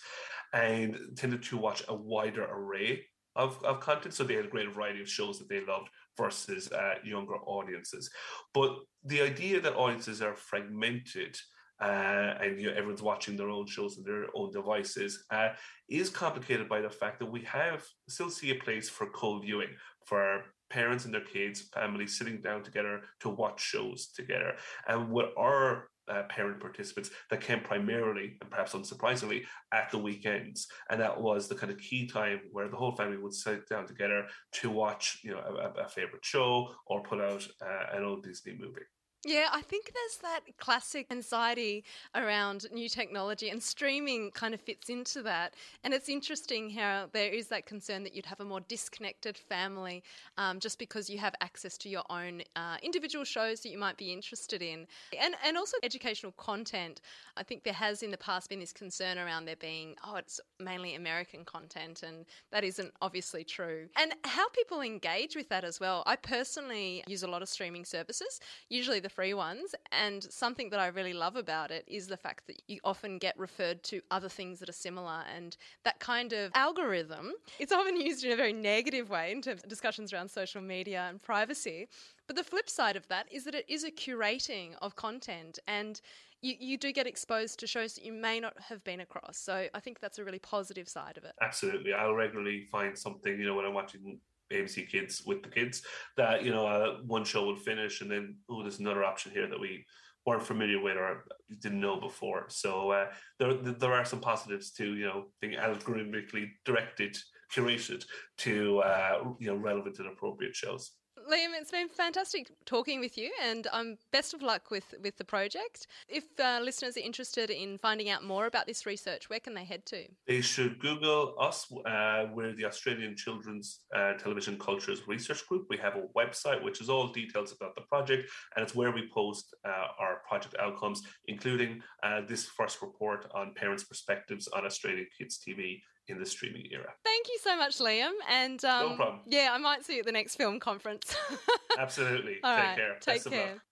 [0.55, 4.15] and tended to watch a wider array of, of content.
[4.15, 8.11] So, they had a great variety of shows that they loved versus uh, younger audiences.
[8.55, 11.37] But the idea that audiences are fragmented
[11.81, 15.51] uh, and you know, everyone's watching their own shows on their own devices uh,
[15.89, 19.69] is complicated by the fact that we have still see a place for co-viewing
[20.07, 24.55] for parents and their kids, families sitting down together to watch shows together.
[24.89, 29.43] And what our uh, parent participants that came primarily and perhaps unsurprisingly
[29.73, 30.69] at the weekends.
[30.91, 33.87] And that was the kind of key time where the whole family would sit down
[33.87, 38.23] together to watch you know a, a favorite show or put out uh, an old
[38.23, 38.83] disney movie
[39.25, 44.89] yeah, I think there's that classic anxiety around new technology, and streaming kind of fits
[44.89, 45.55] into that.
[45.83, 50.05] And it's interesting how there is that concern that you'd have a more disconnected family
[50.39, 53.97] um, just because you have access to your own uh, individual shows that you might
[53.97, 54.87] be interested in.
[55.21, 57.01] And, and also educational content.
[57.37, 60.41] I think there has in the past been this concern around there being, oh, it's
[60.61, 63.89] mainly American content, and that isn't obviously true.
[63.97, 66.05] And how people engage with that as well.
[66.07, 69.75] I personally use a lot of streaming services, usually the free ones.
[69.91, 73.37] And something that I really love about it is the fact that you often get
[73.39, 75.25] referred to other things that are similar.
[75.35, 79.63] And that kind of algorithm, it's often used in a very negative way in terms
[79.65, 81.89] of discussions around social media and privacy.
[82.27, 86.01] But the flip side of that is that it is a curating of content and
[86.43, 89.39] you, you do get exposed to shows that you may not have been across.
[89.39, 91.33] So I think that's a really positive side of it.
[91.41, 91.95] Absolutely.
[91.95, 94.21] I'll regularly find something, you know, when I'm watching
[94.53, 95.83] ABC Kids with the kids
[96.17, 99.49] that you know uh, one show would finish and then oh there's another option here
[99.49, 99.85] that we
[100.27, 101.25] weren't familiar with or
[101.63, 102.47] didn't know before.
[102.49, 103.07] So uh,
[103.39, 107.17] there there are some positives to you know being algorithmically directed,
[107.55, 108.05] curated
[108.39, 110.93] to uh, you know relevant and appropriate shows.
[111.27, 115.25] Liam, it's been fantastic talking with you, and um, best of luck with, with the
[115.25, 115.89] project.
[116.09, 119.65] If uh, listeners are interested in finding out more about this research, where can they
[119.65, 120.05] head to?
[120.29, 121.67] They should Google us.
[121.85, 125.67] Uh, we're the Australian Children's uh, Television Cultures Research Group.
[125.69, 129.11] We have a website which is all details about the project, and it's where we
[129.13, 135.09] post uh, our project outcomes, including uh, this first report on parents' perspectives on Australian
[135.19, 136.93] kids' TV in the streaming era.
[137.05, 138.13] Thank you so much, Liam.
[138.29, 139.21] And um, No problem.
[139.27, 141.17] Yeah, I might see you at the next film conference.
[141.79, 142.37] Absolutely.
[142.43, 142.97] All Take right, care.
[143.01, 143.63] Take Best care.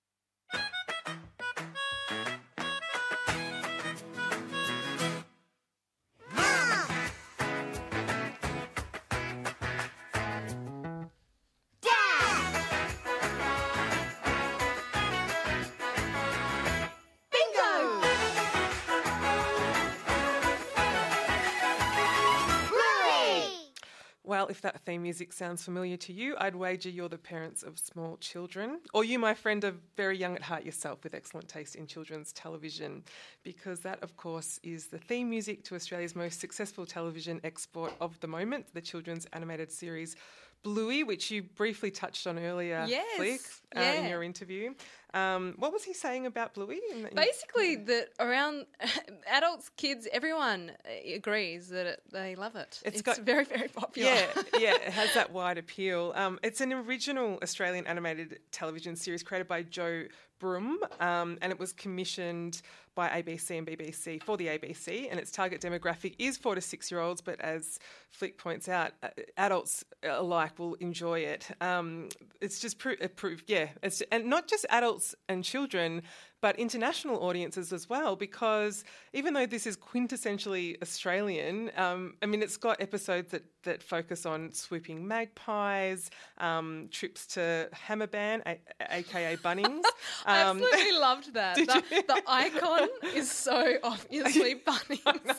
[24.35, 27.79] Well, if that theme music sounds familiar to you, I'd wager you're the parents of
[27.79, 28.81] small children.
[28.93, 32.33] Or you, my friend, are very young at heart yourself with excellent taste in children's
[32.33, 33.05] television,
[33.45, 38.19] because that, of course, is the theme music to Australia's most successful television export of
[38.19, 40.17] the moment, the children's animated series
[40.65, 43.41] Bluey, which you briefly touched on earlier, Yes, Flick,
[43.77, 44.75] uh, in your interview.
[45.13, 46.81] Um, what was he saying about Bluey?
[46.91, 48.67] in- in- Basically, that around
[49.31, 52.81] adults, kids, everyone uh, agrees that it, they love it.
[52.85, 54.09] It's It's, got- very, very popular.
[54.11, 54.27] Yeah,
[54.59, 56.13] yeah, it has that wide appeal.
[56.17, 60.05] Um, it's an original Australian animated television series created by Joe
[60.41, 62.61] Brumm, um, and it was commissioned
[62.95, 66.91] by ABC and BBC for the ABC, and its target demographic is four to six
[66.91, 67.79] year olds, but as
[68.11, 71.49] Flick points out, uh, adults alike will enjoy it.
[71.61, 72.09] Um,
[72.41, 76.03] it's just pro- it proved, yeah, it's, and not just adults and children,
[76.45, 78.85] but international audiences as well, because
[79.15, 84.27] even though this is quintessentially Australian, um, I mean, it's got episodes that, that focus
[84.27, 89.85] on swooping magpies, um, trips to Hammerbarn, a- aka Bunnings.
[90.27, 91.57] I Um, absolutely loved that.
[91.57, 95.37] The, the icon is so obviously Bunnings.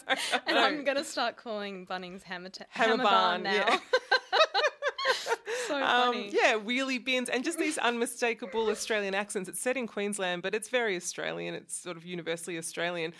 [0.48, 0.58] and.
[0.58, 3.52] I'm going to start calling Bunnings Hammer, ta- Hammer Hammer Barn, Barn now.
[3.54, 3.78] yeah.
[5.68, 9.50] so Um, yeah, wheelie bins and just these unmistakable Australian accents.
[9.50, 11.56] It's set in Queensland, but it's very Australian.
[11.56, 13.14] It's sort of universally Australian.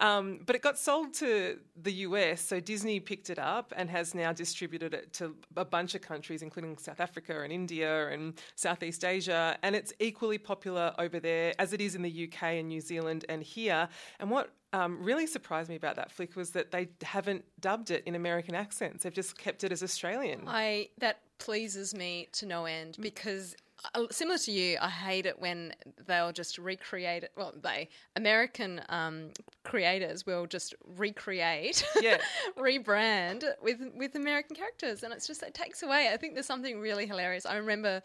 [0.00, 4.14] Um, but it got sold to the US, so Disney picked it up and has
[4.14, 9.04] now distributed it to a bunch of countries, including South Africa and India and Southeast
[9.04, 9.56] Asia.
[9.62, 13.24] And it's equally popular over there as it is in the UK and New Zealand
[13.28, 13.88] and here.
[14.18, 18.02] And what um, really surprised me about that flick was that they haven't dubbed it
[18.06, 19.04] in American accents.
[19.04, 20.44] They've just kept it as Australian.
[20.46, 23.54] I that pleases me to no end because
[24.10, 25.72] similar to you, I hate it when
[26.06, 27.32] they'll just recreate it.
[27.36, 29.30] Well, they American um,
[29.64, 32.18] creators will just recreate, Yeah.
[32.58, 36.10] rebrand with with American characters, and it's just it takes away.
[36.12, 37.46] I think there's something really hilarious.
[37.46, 38.02] I remember.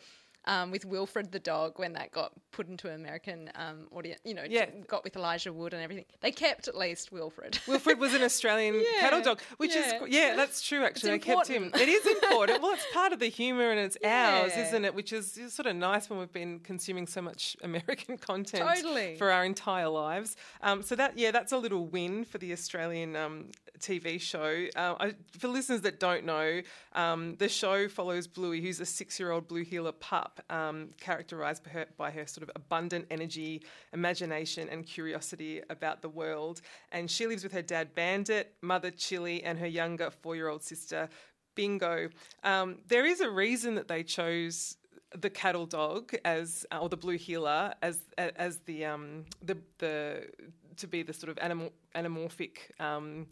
[0.48, 4.46] Um, with Wilfred the dog, when that got put into American um, audience, you know,
[4.50, 4.66] Yeah.
[4.88, 7.60] got with Elijah Wood and everything, they kept at least Wilfred.
[7.68, 10.04] Wilfred was an Australian Yeah, cattle dog, which yeah.
[10.04, 10.84] is yeah, that's true.
[10.86, 11.70] Actually, they kept him.
[11.76, 12.62] It is important.
[12.64, 14.96] well, it's part of the humour and it's ours, isn't it?
[14.96, 19.16] Which is sort of nice when we've been consuming so much American content Totally.
[19.18, 20.36] for our entire lives.
[20.62, 24.66] Um, so that yeah, that's a little win for the Australian um, TV show.
[24.76, 26.62] Uh, I, for listeners that don't know,
[26.94, 31.86] um, the show follows Bluey, who's a six-year-old blue heeler pup, um, characterised by her,
[31.98, 33.64] by her sort of abundant energy,
[33.94, 36.62] imagination, and curiosity about the world.
[36.92, 41.10] And she lives with her dad Bandit, mother Chilli, and her younger four-year-old sister
[41.56, 42.10] Bingo.
[42.44, 44.78] Um, there is a reason that they chose
[45.22, 50.28] the cattle dog as uh, or the blue heeler as as the um the the
[50.76, 53.26] to be the sort of animal anamorphic um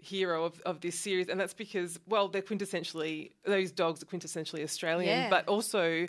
[0.00, 4.62] hero of, of this series and that's because well they're quintessentially those dogs are quintessentially
[4.62, 5.30] australian Yeah.
[5.30, 6.06] but also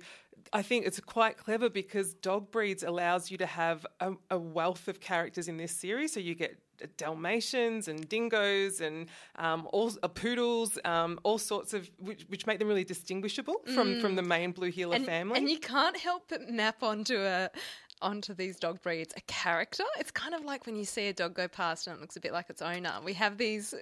[0.53, 4.87] i think it's quite clever because dog breeds allows you to have a, a wealth
[4.87, 6.57] of characters in this series so you get
[6.97, 12.57] dalmatians and dingoes and um, all uh, poodles um, all sorts of which, which make
[12.59, 14.97] them really distinguishable from from the main blue heeler Mm.
[14.97, 17.49] and, family And you can't help but map onto a
[18.01, 19.83] onto these dog breeds a character.
[19.99, 22.21] It's kind of like when you see a dog go past and it looks a
[22.21, 22.93] bit like its owner.
[23.03, 23.73] We have these.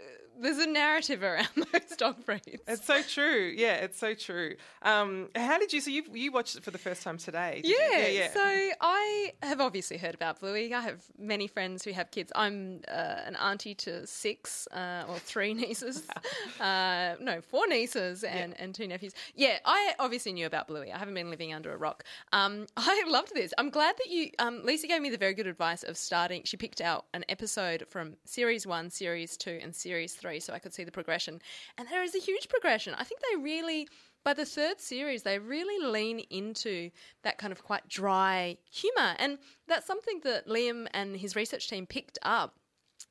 [0.41, 2.61] There's a narrative around those dog breeds.
[2.67, 3.53] It's so true.
[3.55, 4.55] Yeah, it's so true.
[4.81, 5.81] Um, how did you?
[5.81, 7.61] So you you watched it for the first time today?
[7.61, 7.77] did you?
[8.19, 8.41] Yeah, so
[8.81, 10.73] I have obviously heard about Bluey.
[10.73, 12.31] I have many friends who have kids.
[12.35, 16.07] I'm uh, an auntie to six uh, or three nieces.
[16.59, 19.13] uh, no, four nieces and, and two nephews.
[19.35, 20.91] Yeah, I obviously knew about Bluey.
[20.91, 22.03] I haven't been living under a rock.
[22.33, 23.53] Um, I loved this.
[23.57, 26.41] I'm glad that that you, um, Lisa gave me the very good advice of starting.
[26.45, 30.59] She picked out an episode from series one, series two, and series three, so I
[30.59, 31.41] could see the progression.
[31.77, 32.93] And there is a huge progression.
[32.93, 33.87] I think they really,
[34.23, 36.91] by the third series, they really lean into
[37.23, 41.85] that kind of quite dry humour, and that's something that Liam and his research team
[41.85, 42.55] picked up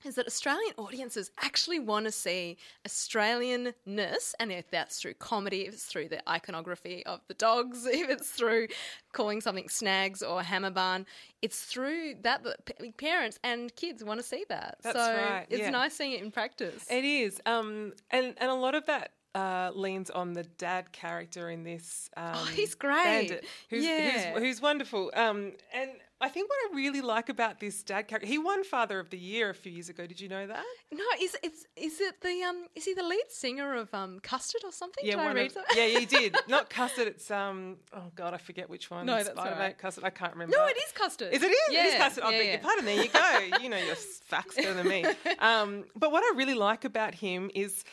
[0.04, 2.56] is that Australian audiences actually want to see
[2.86, 8.08] Australianness, and if that's through comedy, if it's through the iconography of the dogs, if
[8.08, 8.68] it's through
[9.12, 11.06] calling something snags or hammer barn,
[11.42, 14.78] it's through that that parents and kids want to see that.
[14.82, 15.70] That's so right, it's yeah.
[15.70, 16.86] nice seeing it in practice.
[16.90, 21.50] It is, um, and and a lot of that uh, leans on the dad character
[21.50, 22.08] in this.
[22.16, 23.04] Um, Oh, he's great.
[23.28, 24.32] Bandit, who's, Yeah.
[24.32, 25.10] who's, who's wonderful.
[25.14, 28.98] Um, and I think what I really like about this dad character, he won Father
[28.98, 30.06] of the Year a few years ago.
[30.06, 30.64] Did you know that?
[30.90, 34.62] no, is it's is it the um is he the lead singer of um Custard
[34.64, 35.04] or something?
[35.04, 36.34] Yeah, one read of, yeah, he did.
[36.48, 37.06] Not Custard.
[37.08, 37.76] It's um.
[37.92, 39.04] Oh God, I forget which one.
[39.04, 39.78] No, that's Spider-Man, right.
[39.78, 40.04] Custard.
[40.04, 40.56] I can't remember.
[40.56, 41.34] No, it is Custard.
[41.34, 41.50] Is it?
[41.50, 42.24] Is Yeah, it is custard?
[42.24, 42.52] I yeah, beg yeah.
[42.52, 42.84] your pardon.
[42.86, 43.58] There you go.
[43.62, 45.04] you know your facts better than me.
[45.38, 47.84] Um, but what I really like about him is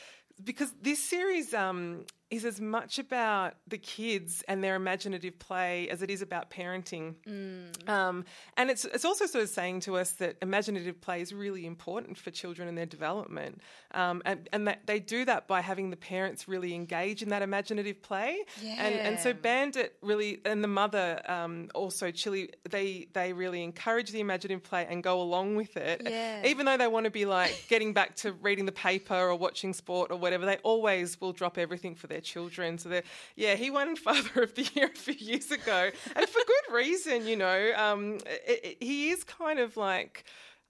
[0.44, 6.02] because this series um, is as much about the kids and their imaginative play as
[6.02, 7.14] it is about parenting.
[7.28, 7.88] Mm.
[7.88, 8.26] Um,
[8.58, 12.18] and it's it's also sort of saying to us that imaginative play is really important
[12.18, 13.62] for children and their development.
[13.92, 17.44] Um, and and that they do that by having the parents really engage in that
[17.44, 18.40] imaginative play.
[18.64, 24.10] And and so Bandit really and the mother um, also Chilli they they really encourage
[24.10, 26.02] the imaginative play and go along with it.
[26.04, 26.48] Yeah.
[26.48, 29.74] Even though they want to be like getting back to reading the paper or watching
[29.74, 32.78] sport or whatever, they always will drop everything for their children.
[32.78, 33.04] So they're
[33.36, 37.28] yeah, he won Father of the Year a few years ago, and for good reason.
[37.28, 38.18] You know, um,
[38.48, 40.24] it, it- he is kind of like.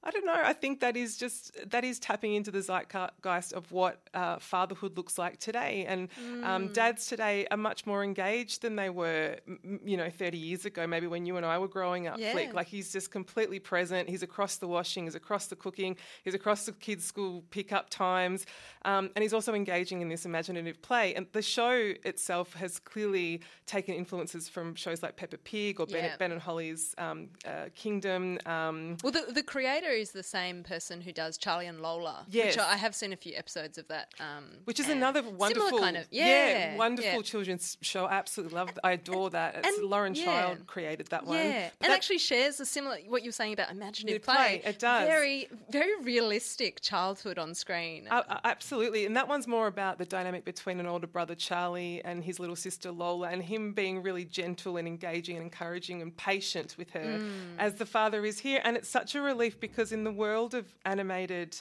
[0.05, 0.33] I don't know.
[0.43, 4.97] I think that is just that is tapping into the zeitgeist of what uh, fatherhood
[4.97, 6.09] looks like today, and
[6.43, 6.73] um, Mm.
[6.73, 10.85] dads today are much more engaged than they were, m- you know, thirty years ago.
[10.85, 12.33] Maybe when you and I were growing up, Yeah.
[12.33, 12.53] Flick.
[12.53, 14.09] Like he's just completely present.
[14.09, 15.95] He's across the washing, he's across the cooking,
[16.25, 18.45] he's across the kids' school pickup times,
[18.83, 21.15] um, and he's also engaging in this imaginative play.
[21.15, 26.03] And the show itself has clearly taken influences from shows like Peppa Pig or Ben,
[26.03, 26.17] Yeah.
[26.17, 28.37] ben and Holly's um, uh, Kingdom.
[28.45, 32.25] Um, Well, the, the creator is the same person who does Charlie and Lola.
[32.29, 32.55] Yes.
[32.55, 34.09] Which I have seen a few episodes of that.
[34.19, 37.21] Um, which is another wonderful, kind of yeah, wonderful yeah.
[37.21, 38.05] children's show.
[38.05, 38.69] I absolutely love.
[38.83, 39.55] I adore that.
[39.55, 40.25] It's And- Lauren yeah.
[40.25, 41.37] Child created that one.
[41.37, 44.35] Yeah, But and that- actually shares a similar what you were saying about imaginative play,
[44.35, 44.61] play.
[44.65, 45.07] it does.
[45.07, 48.07] very very realistic childhood on screen.
[48.09, 52.23] Uh, absolutely, and that one's more about the dynamic between an older brother Charlie and
[52.23, 56.75] his little sister Lola, and him being really gentle and engaging and encouraging and patient
[56.77, 57.31] with her, Mm.
[57.59, 58.61] as the father is here.
[58.63, 61.57] And it's such a relief because in the world of animated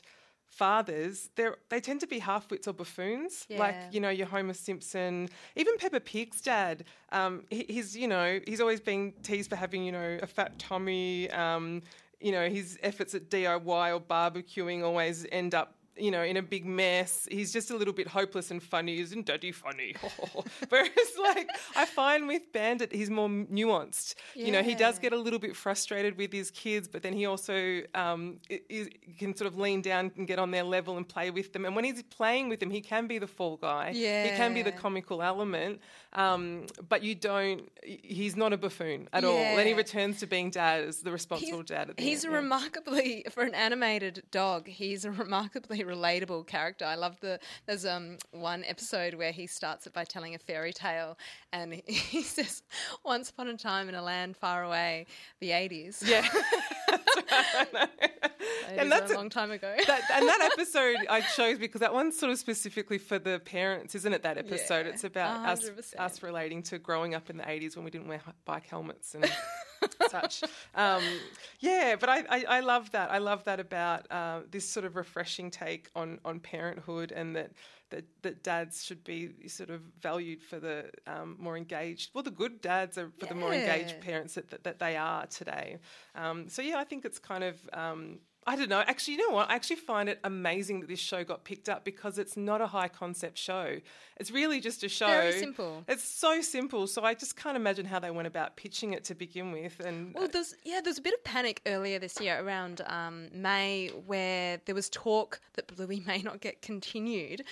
[0.46, 5.28] fathers, they they tend to be half-wits or buffoons, like you know your Homer Simpson,
[5.56, 6.84] even Peppa Pig's dad.
[7.10, 10.58] Um, he, he's you know he's always being teased for having you know a fat
[10.58, 11.30] tummy.
[11.30, 11.82] Um,
[12.20, 16.42] you know his efforts at DIY or barbecuing always end up you know, in a
[16.42, 17.28] big mess.
[17.30, 18.98] He's just a little bit hopeless and funny.
[19.00, 19.94] Isn't Daddy funny?
[20.68, 20.90] Whereas,
[21.22, 24.14] like, I find with Bandit, he's more nuanced.
[24.34, 27.26] You know, he does get a little bit frustrated with his kids, but then he
[27.26, 28.88] also um, is,
[29.18, 31.64] can sort of lean down and get on their level and play with them.
[31.64, 33.92] And when he's playing with them, he can be the fall guy.
[33.94, 34.24] Yeah.
[34.24, 35.80] He can be the comical element.
[36.14, 39.34] Um, but you don't, he's not a buffoon at all.
[39.34, 42.36] Then he returns to being dad as the responsible dad at the he's end, a
[42.36, 42.42] yeah.
[42.42, 44.68] remarkably for an animated dog.
[44.68, 46.84] He's a remarkably relatable character.
[46.84, 50.72] I love the there's um one episode where he starts it by telling a fairy
[50.72, 51.16] tale,
[51.52, 52.62] and he, says,
[53.04, 55.06] "Once upon a time in a land far away,
[55.40, 56.28] the eighties." Yeah.
[58.76, 59.74] and that's a- a long time ago.
[59.86, 63.94] that, and that episode I chose because that one's sort of specifically for the parents,
[63.94, 64.22] isn't it?
[64.22, 65.94] That episode, Yeah, it's about us 100%.
[65.98, 69.24] us relating to growing up in the '80s when we didn't wear bike helmets and
[70.08, 70.42] such.
[70.74, 71.02] Um,
[71.60, 73.10] yeah, but I, I, I love that.
[73.10, 77.52] I love that about uh, this sort of refreshing take on on parenthood and that.
[77.90, 82.30] That, that dads should be sort of valued for the um, more engaged, well, the
[82.30, 85.76] good dads are for the more engaged parents that, that, that they are today.
[86.14, 88.80] Um, so, yeah, I think it's kind of um, I don't know.
[88.80, 89.50] Actually, you know what?
[89.50, 92.66] I actually find it amazing that this show got picked up because it's not a
[92.66, 93.78] high concept show.
[94.16, 95.06] It's really just a show.
[95.06, 95.84] Very simple.
[95.86, 96.86] It's so simple.
[96.86, 99.78] So I just can't imagine how they went about pitching it to begin with.
[99.80, 103.90] And Well, there's yeah, there's a bit of panic earlier this year around um, May
[104.06, 107.44] where there was talk that Bluey may not get continued.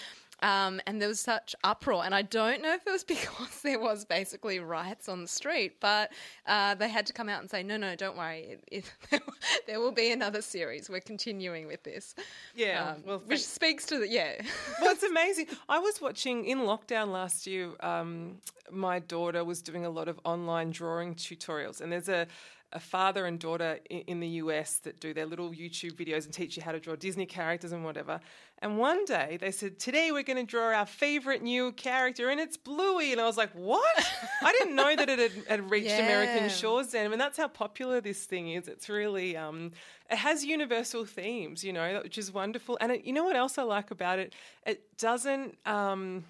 [0.43, 3.79] Um, and there was such uproar, and I don't know if it was because there
[3.79, 6.13] was basically riots on the street, but
[6.47, 9.23] uh, they had to come out and say, "No, no, don't worry, it, it,
[9.67, 10.89] there will be another series.
[10.89, 12.15] We're continuing with this."
[12.55, 14.41] yeah, Um, well, which speaks to the yeah.
[14.81, 15.47] well, it's amazing.
[15.69, 17.71] I was watching in lockdown last year.
[17.81, 18.39] Um,
[18.71, 22.27] my daughter was doing a lot of online drawing tutorials, and there's a
[22.73, 26.57] a father and daughter in, the US that do their little YouTube videos and teach
[26.57, 28.21] you how to draw Disney characters and whatever.
[28.59, 32.39] And one day they said, Today we're going to draw our favorite new character, and
[32.39, 33.13] it's Bluey.
[33.13, 34.13] And I was like, What?
[34.43, 36.05] I didn't know that it had, had reached Yeah.
[36.05, 37.07] American shores then.
[37.07, 38.69] I mean, that's how popular this thing is.
[38.69, 39.73] It's really, um,
[40.11, 42.79] it has universal themes, you know, which is wonderful.
[42.81, 44.35] And it, you know what else I like about it?
[44.67, 45.57] It doesn't.
[45.67, 46.25] Um,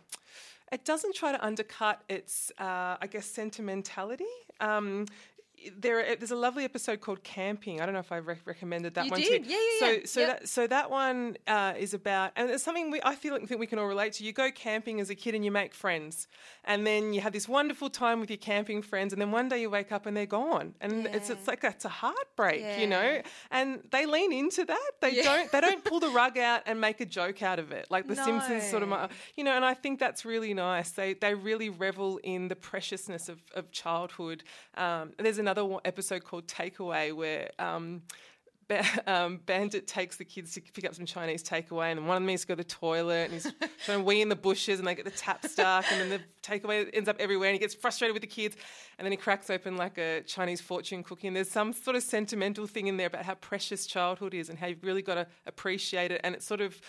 [0.72, 4.24] it doesn't try to undercut its, uh, I guess, sentimentality.
[4.60, 5.06] Um,
[5.78, 7.80] there, there's a lovely episode called Camping.
[7.80, 9.44] I don't know if I rec- recommended that You one did.
[9.44, 9.50] too.
[9.50, 9.98] Yeah, yeah, so, yeah.
[10.06, 10.28] so Yep.
[10.40, 13.60] that so that one uh, is about, and it's something we, I feel like think
[13.60, 14.24] we can all relate to.
[14.24, 16.28] You go camping as a kid and you make friends,
[16.64, 19.60] and then you have this wonderful time with your camping friends, and then one day
[19.60, 21.36] you wake up and they're gone, and it's Yeah.
[21.36, 23.20] it's like it's a heartbreak, you know.
[23.50, 24.90] And they lean into that.
[25.00, 25.22] They Yeah.
[25.24, 28.06] don't they don't pull the rug out and make a joke out of it, like
[28.06, 29.52] the Simpsons sort of, you know.
[29.52, 30.90] And I think that's really nice.
[30.90, 34.42] They they really revel in the preciousness of of childhood.
[34.76, 37.50] Um, there's another one- episode called Takeaway where.
[37.58, 38.02] Um,
[39.06, 42.26] um, Bandit takes the kids to pick up some Chinese takeaway, and one of them
[42.26, 43.52] needs to go to the toilet, and he's
[43.84, 46.20] trying to wee in the bushes, and they get the tap stuck, and then the
[46.42, 48.56] takeaway ends up everywhere, and he gets frustrated with the kids,
[48.98, 52.02] and then he cracks open like a Chinese fortune cookie, and there's some sort of
[52.02, 55.26] sentimental thing in there about how precious childhood is and how you've really got to
[55.46, 56.80] appreciate it, and it's sort of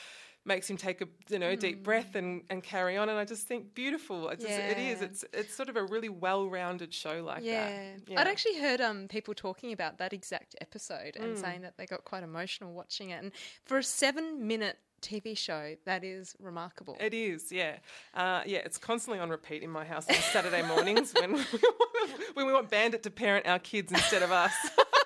[0.44, 3.26] makes him take a you know a deep breath and, and carry on, and I
[3.26, 4.30] just think beautiful.
[4.30, 5.00] It's just, it is.
[5.00, 5.06] Yeah.
[5.06, 7.70] It's it's sort of a really well-rounded show like Yeah.
[8.08, 8.18] that.
[8.18, 11.42] I'd actually heard um, people talking about that exact episode and Mm.
[11.42, 13.22] saying that they got quite emotional watching it.
[13.24, 13.32] And
[13.66, 16.96] for a seven minute TV show, that is remarkable.
[17.00, 17.78] It is, yeah,
[18.14, 18.60] uh, yeah.
[18.60, 22.54] It's constantly on repeat in my house on Saturday mornings when we want, when we
[22.54, 24.54] want Bandit to parent our kids instead of us.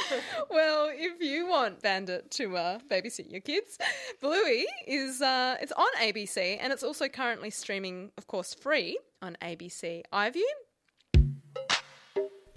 [0.50, 3.78] well, if you want Bandit to uh, babysit your kids,
[4.20, 9.36] Bluey is uh, it's on ABC and it's also currently streaming, of course, free on
[9.42, 10.42] ABC iView.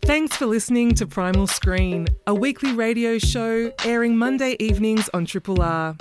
[0.03, 5.61] Thanks for listening to Primal Screen, a weekly radio show airing Monday evenings on Triple
[5.61, 5.95] R.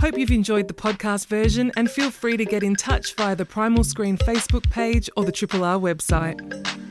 [0.00, 3.44] Hope you've enjoyed the podcast version and feel free to get in touch via the
[3.44, 6.89] Primal Screen Facebook page or the Triple R website.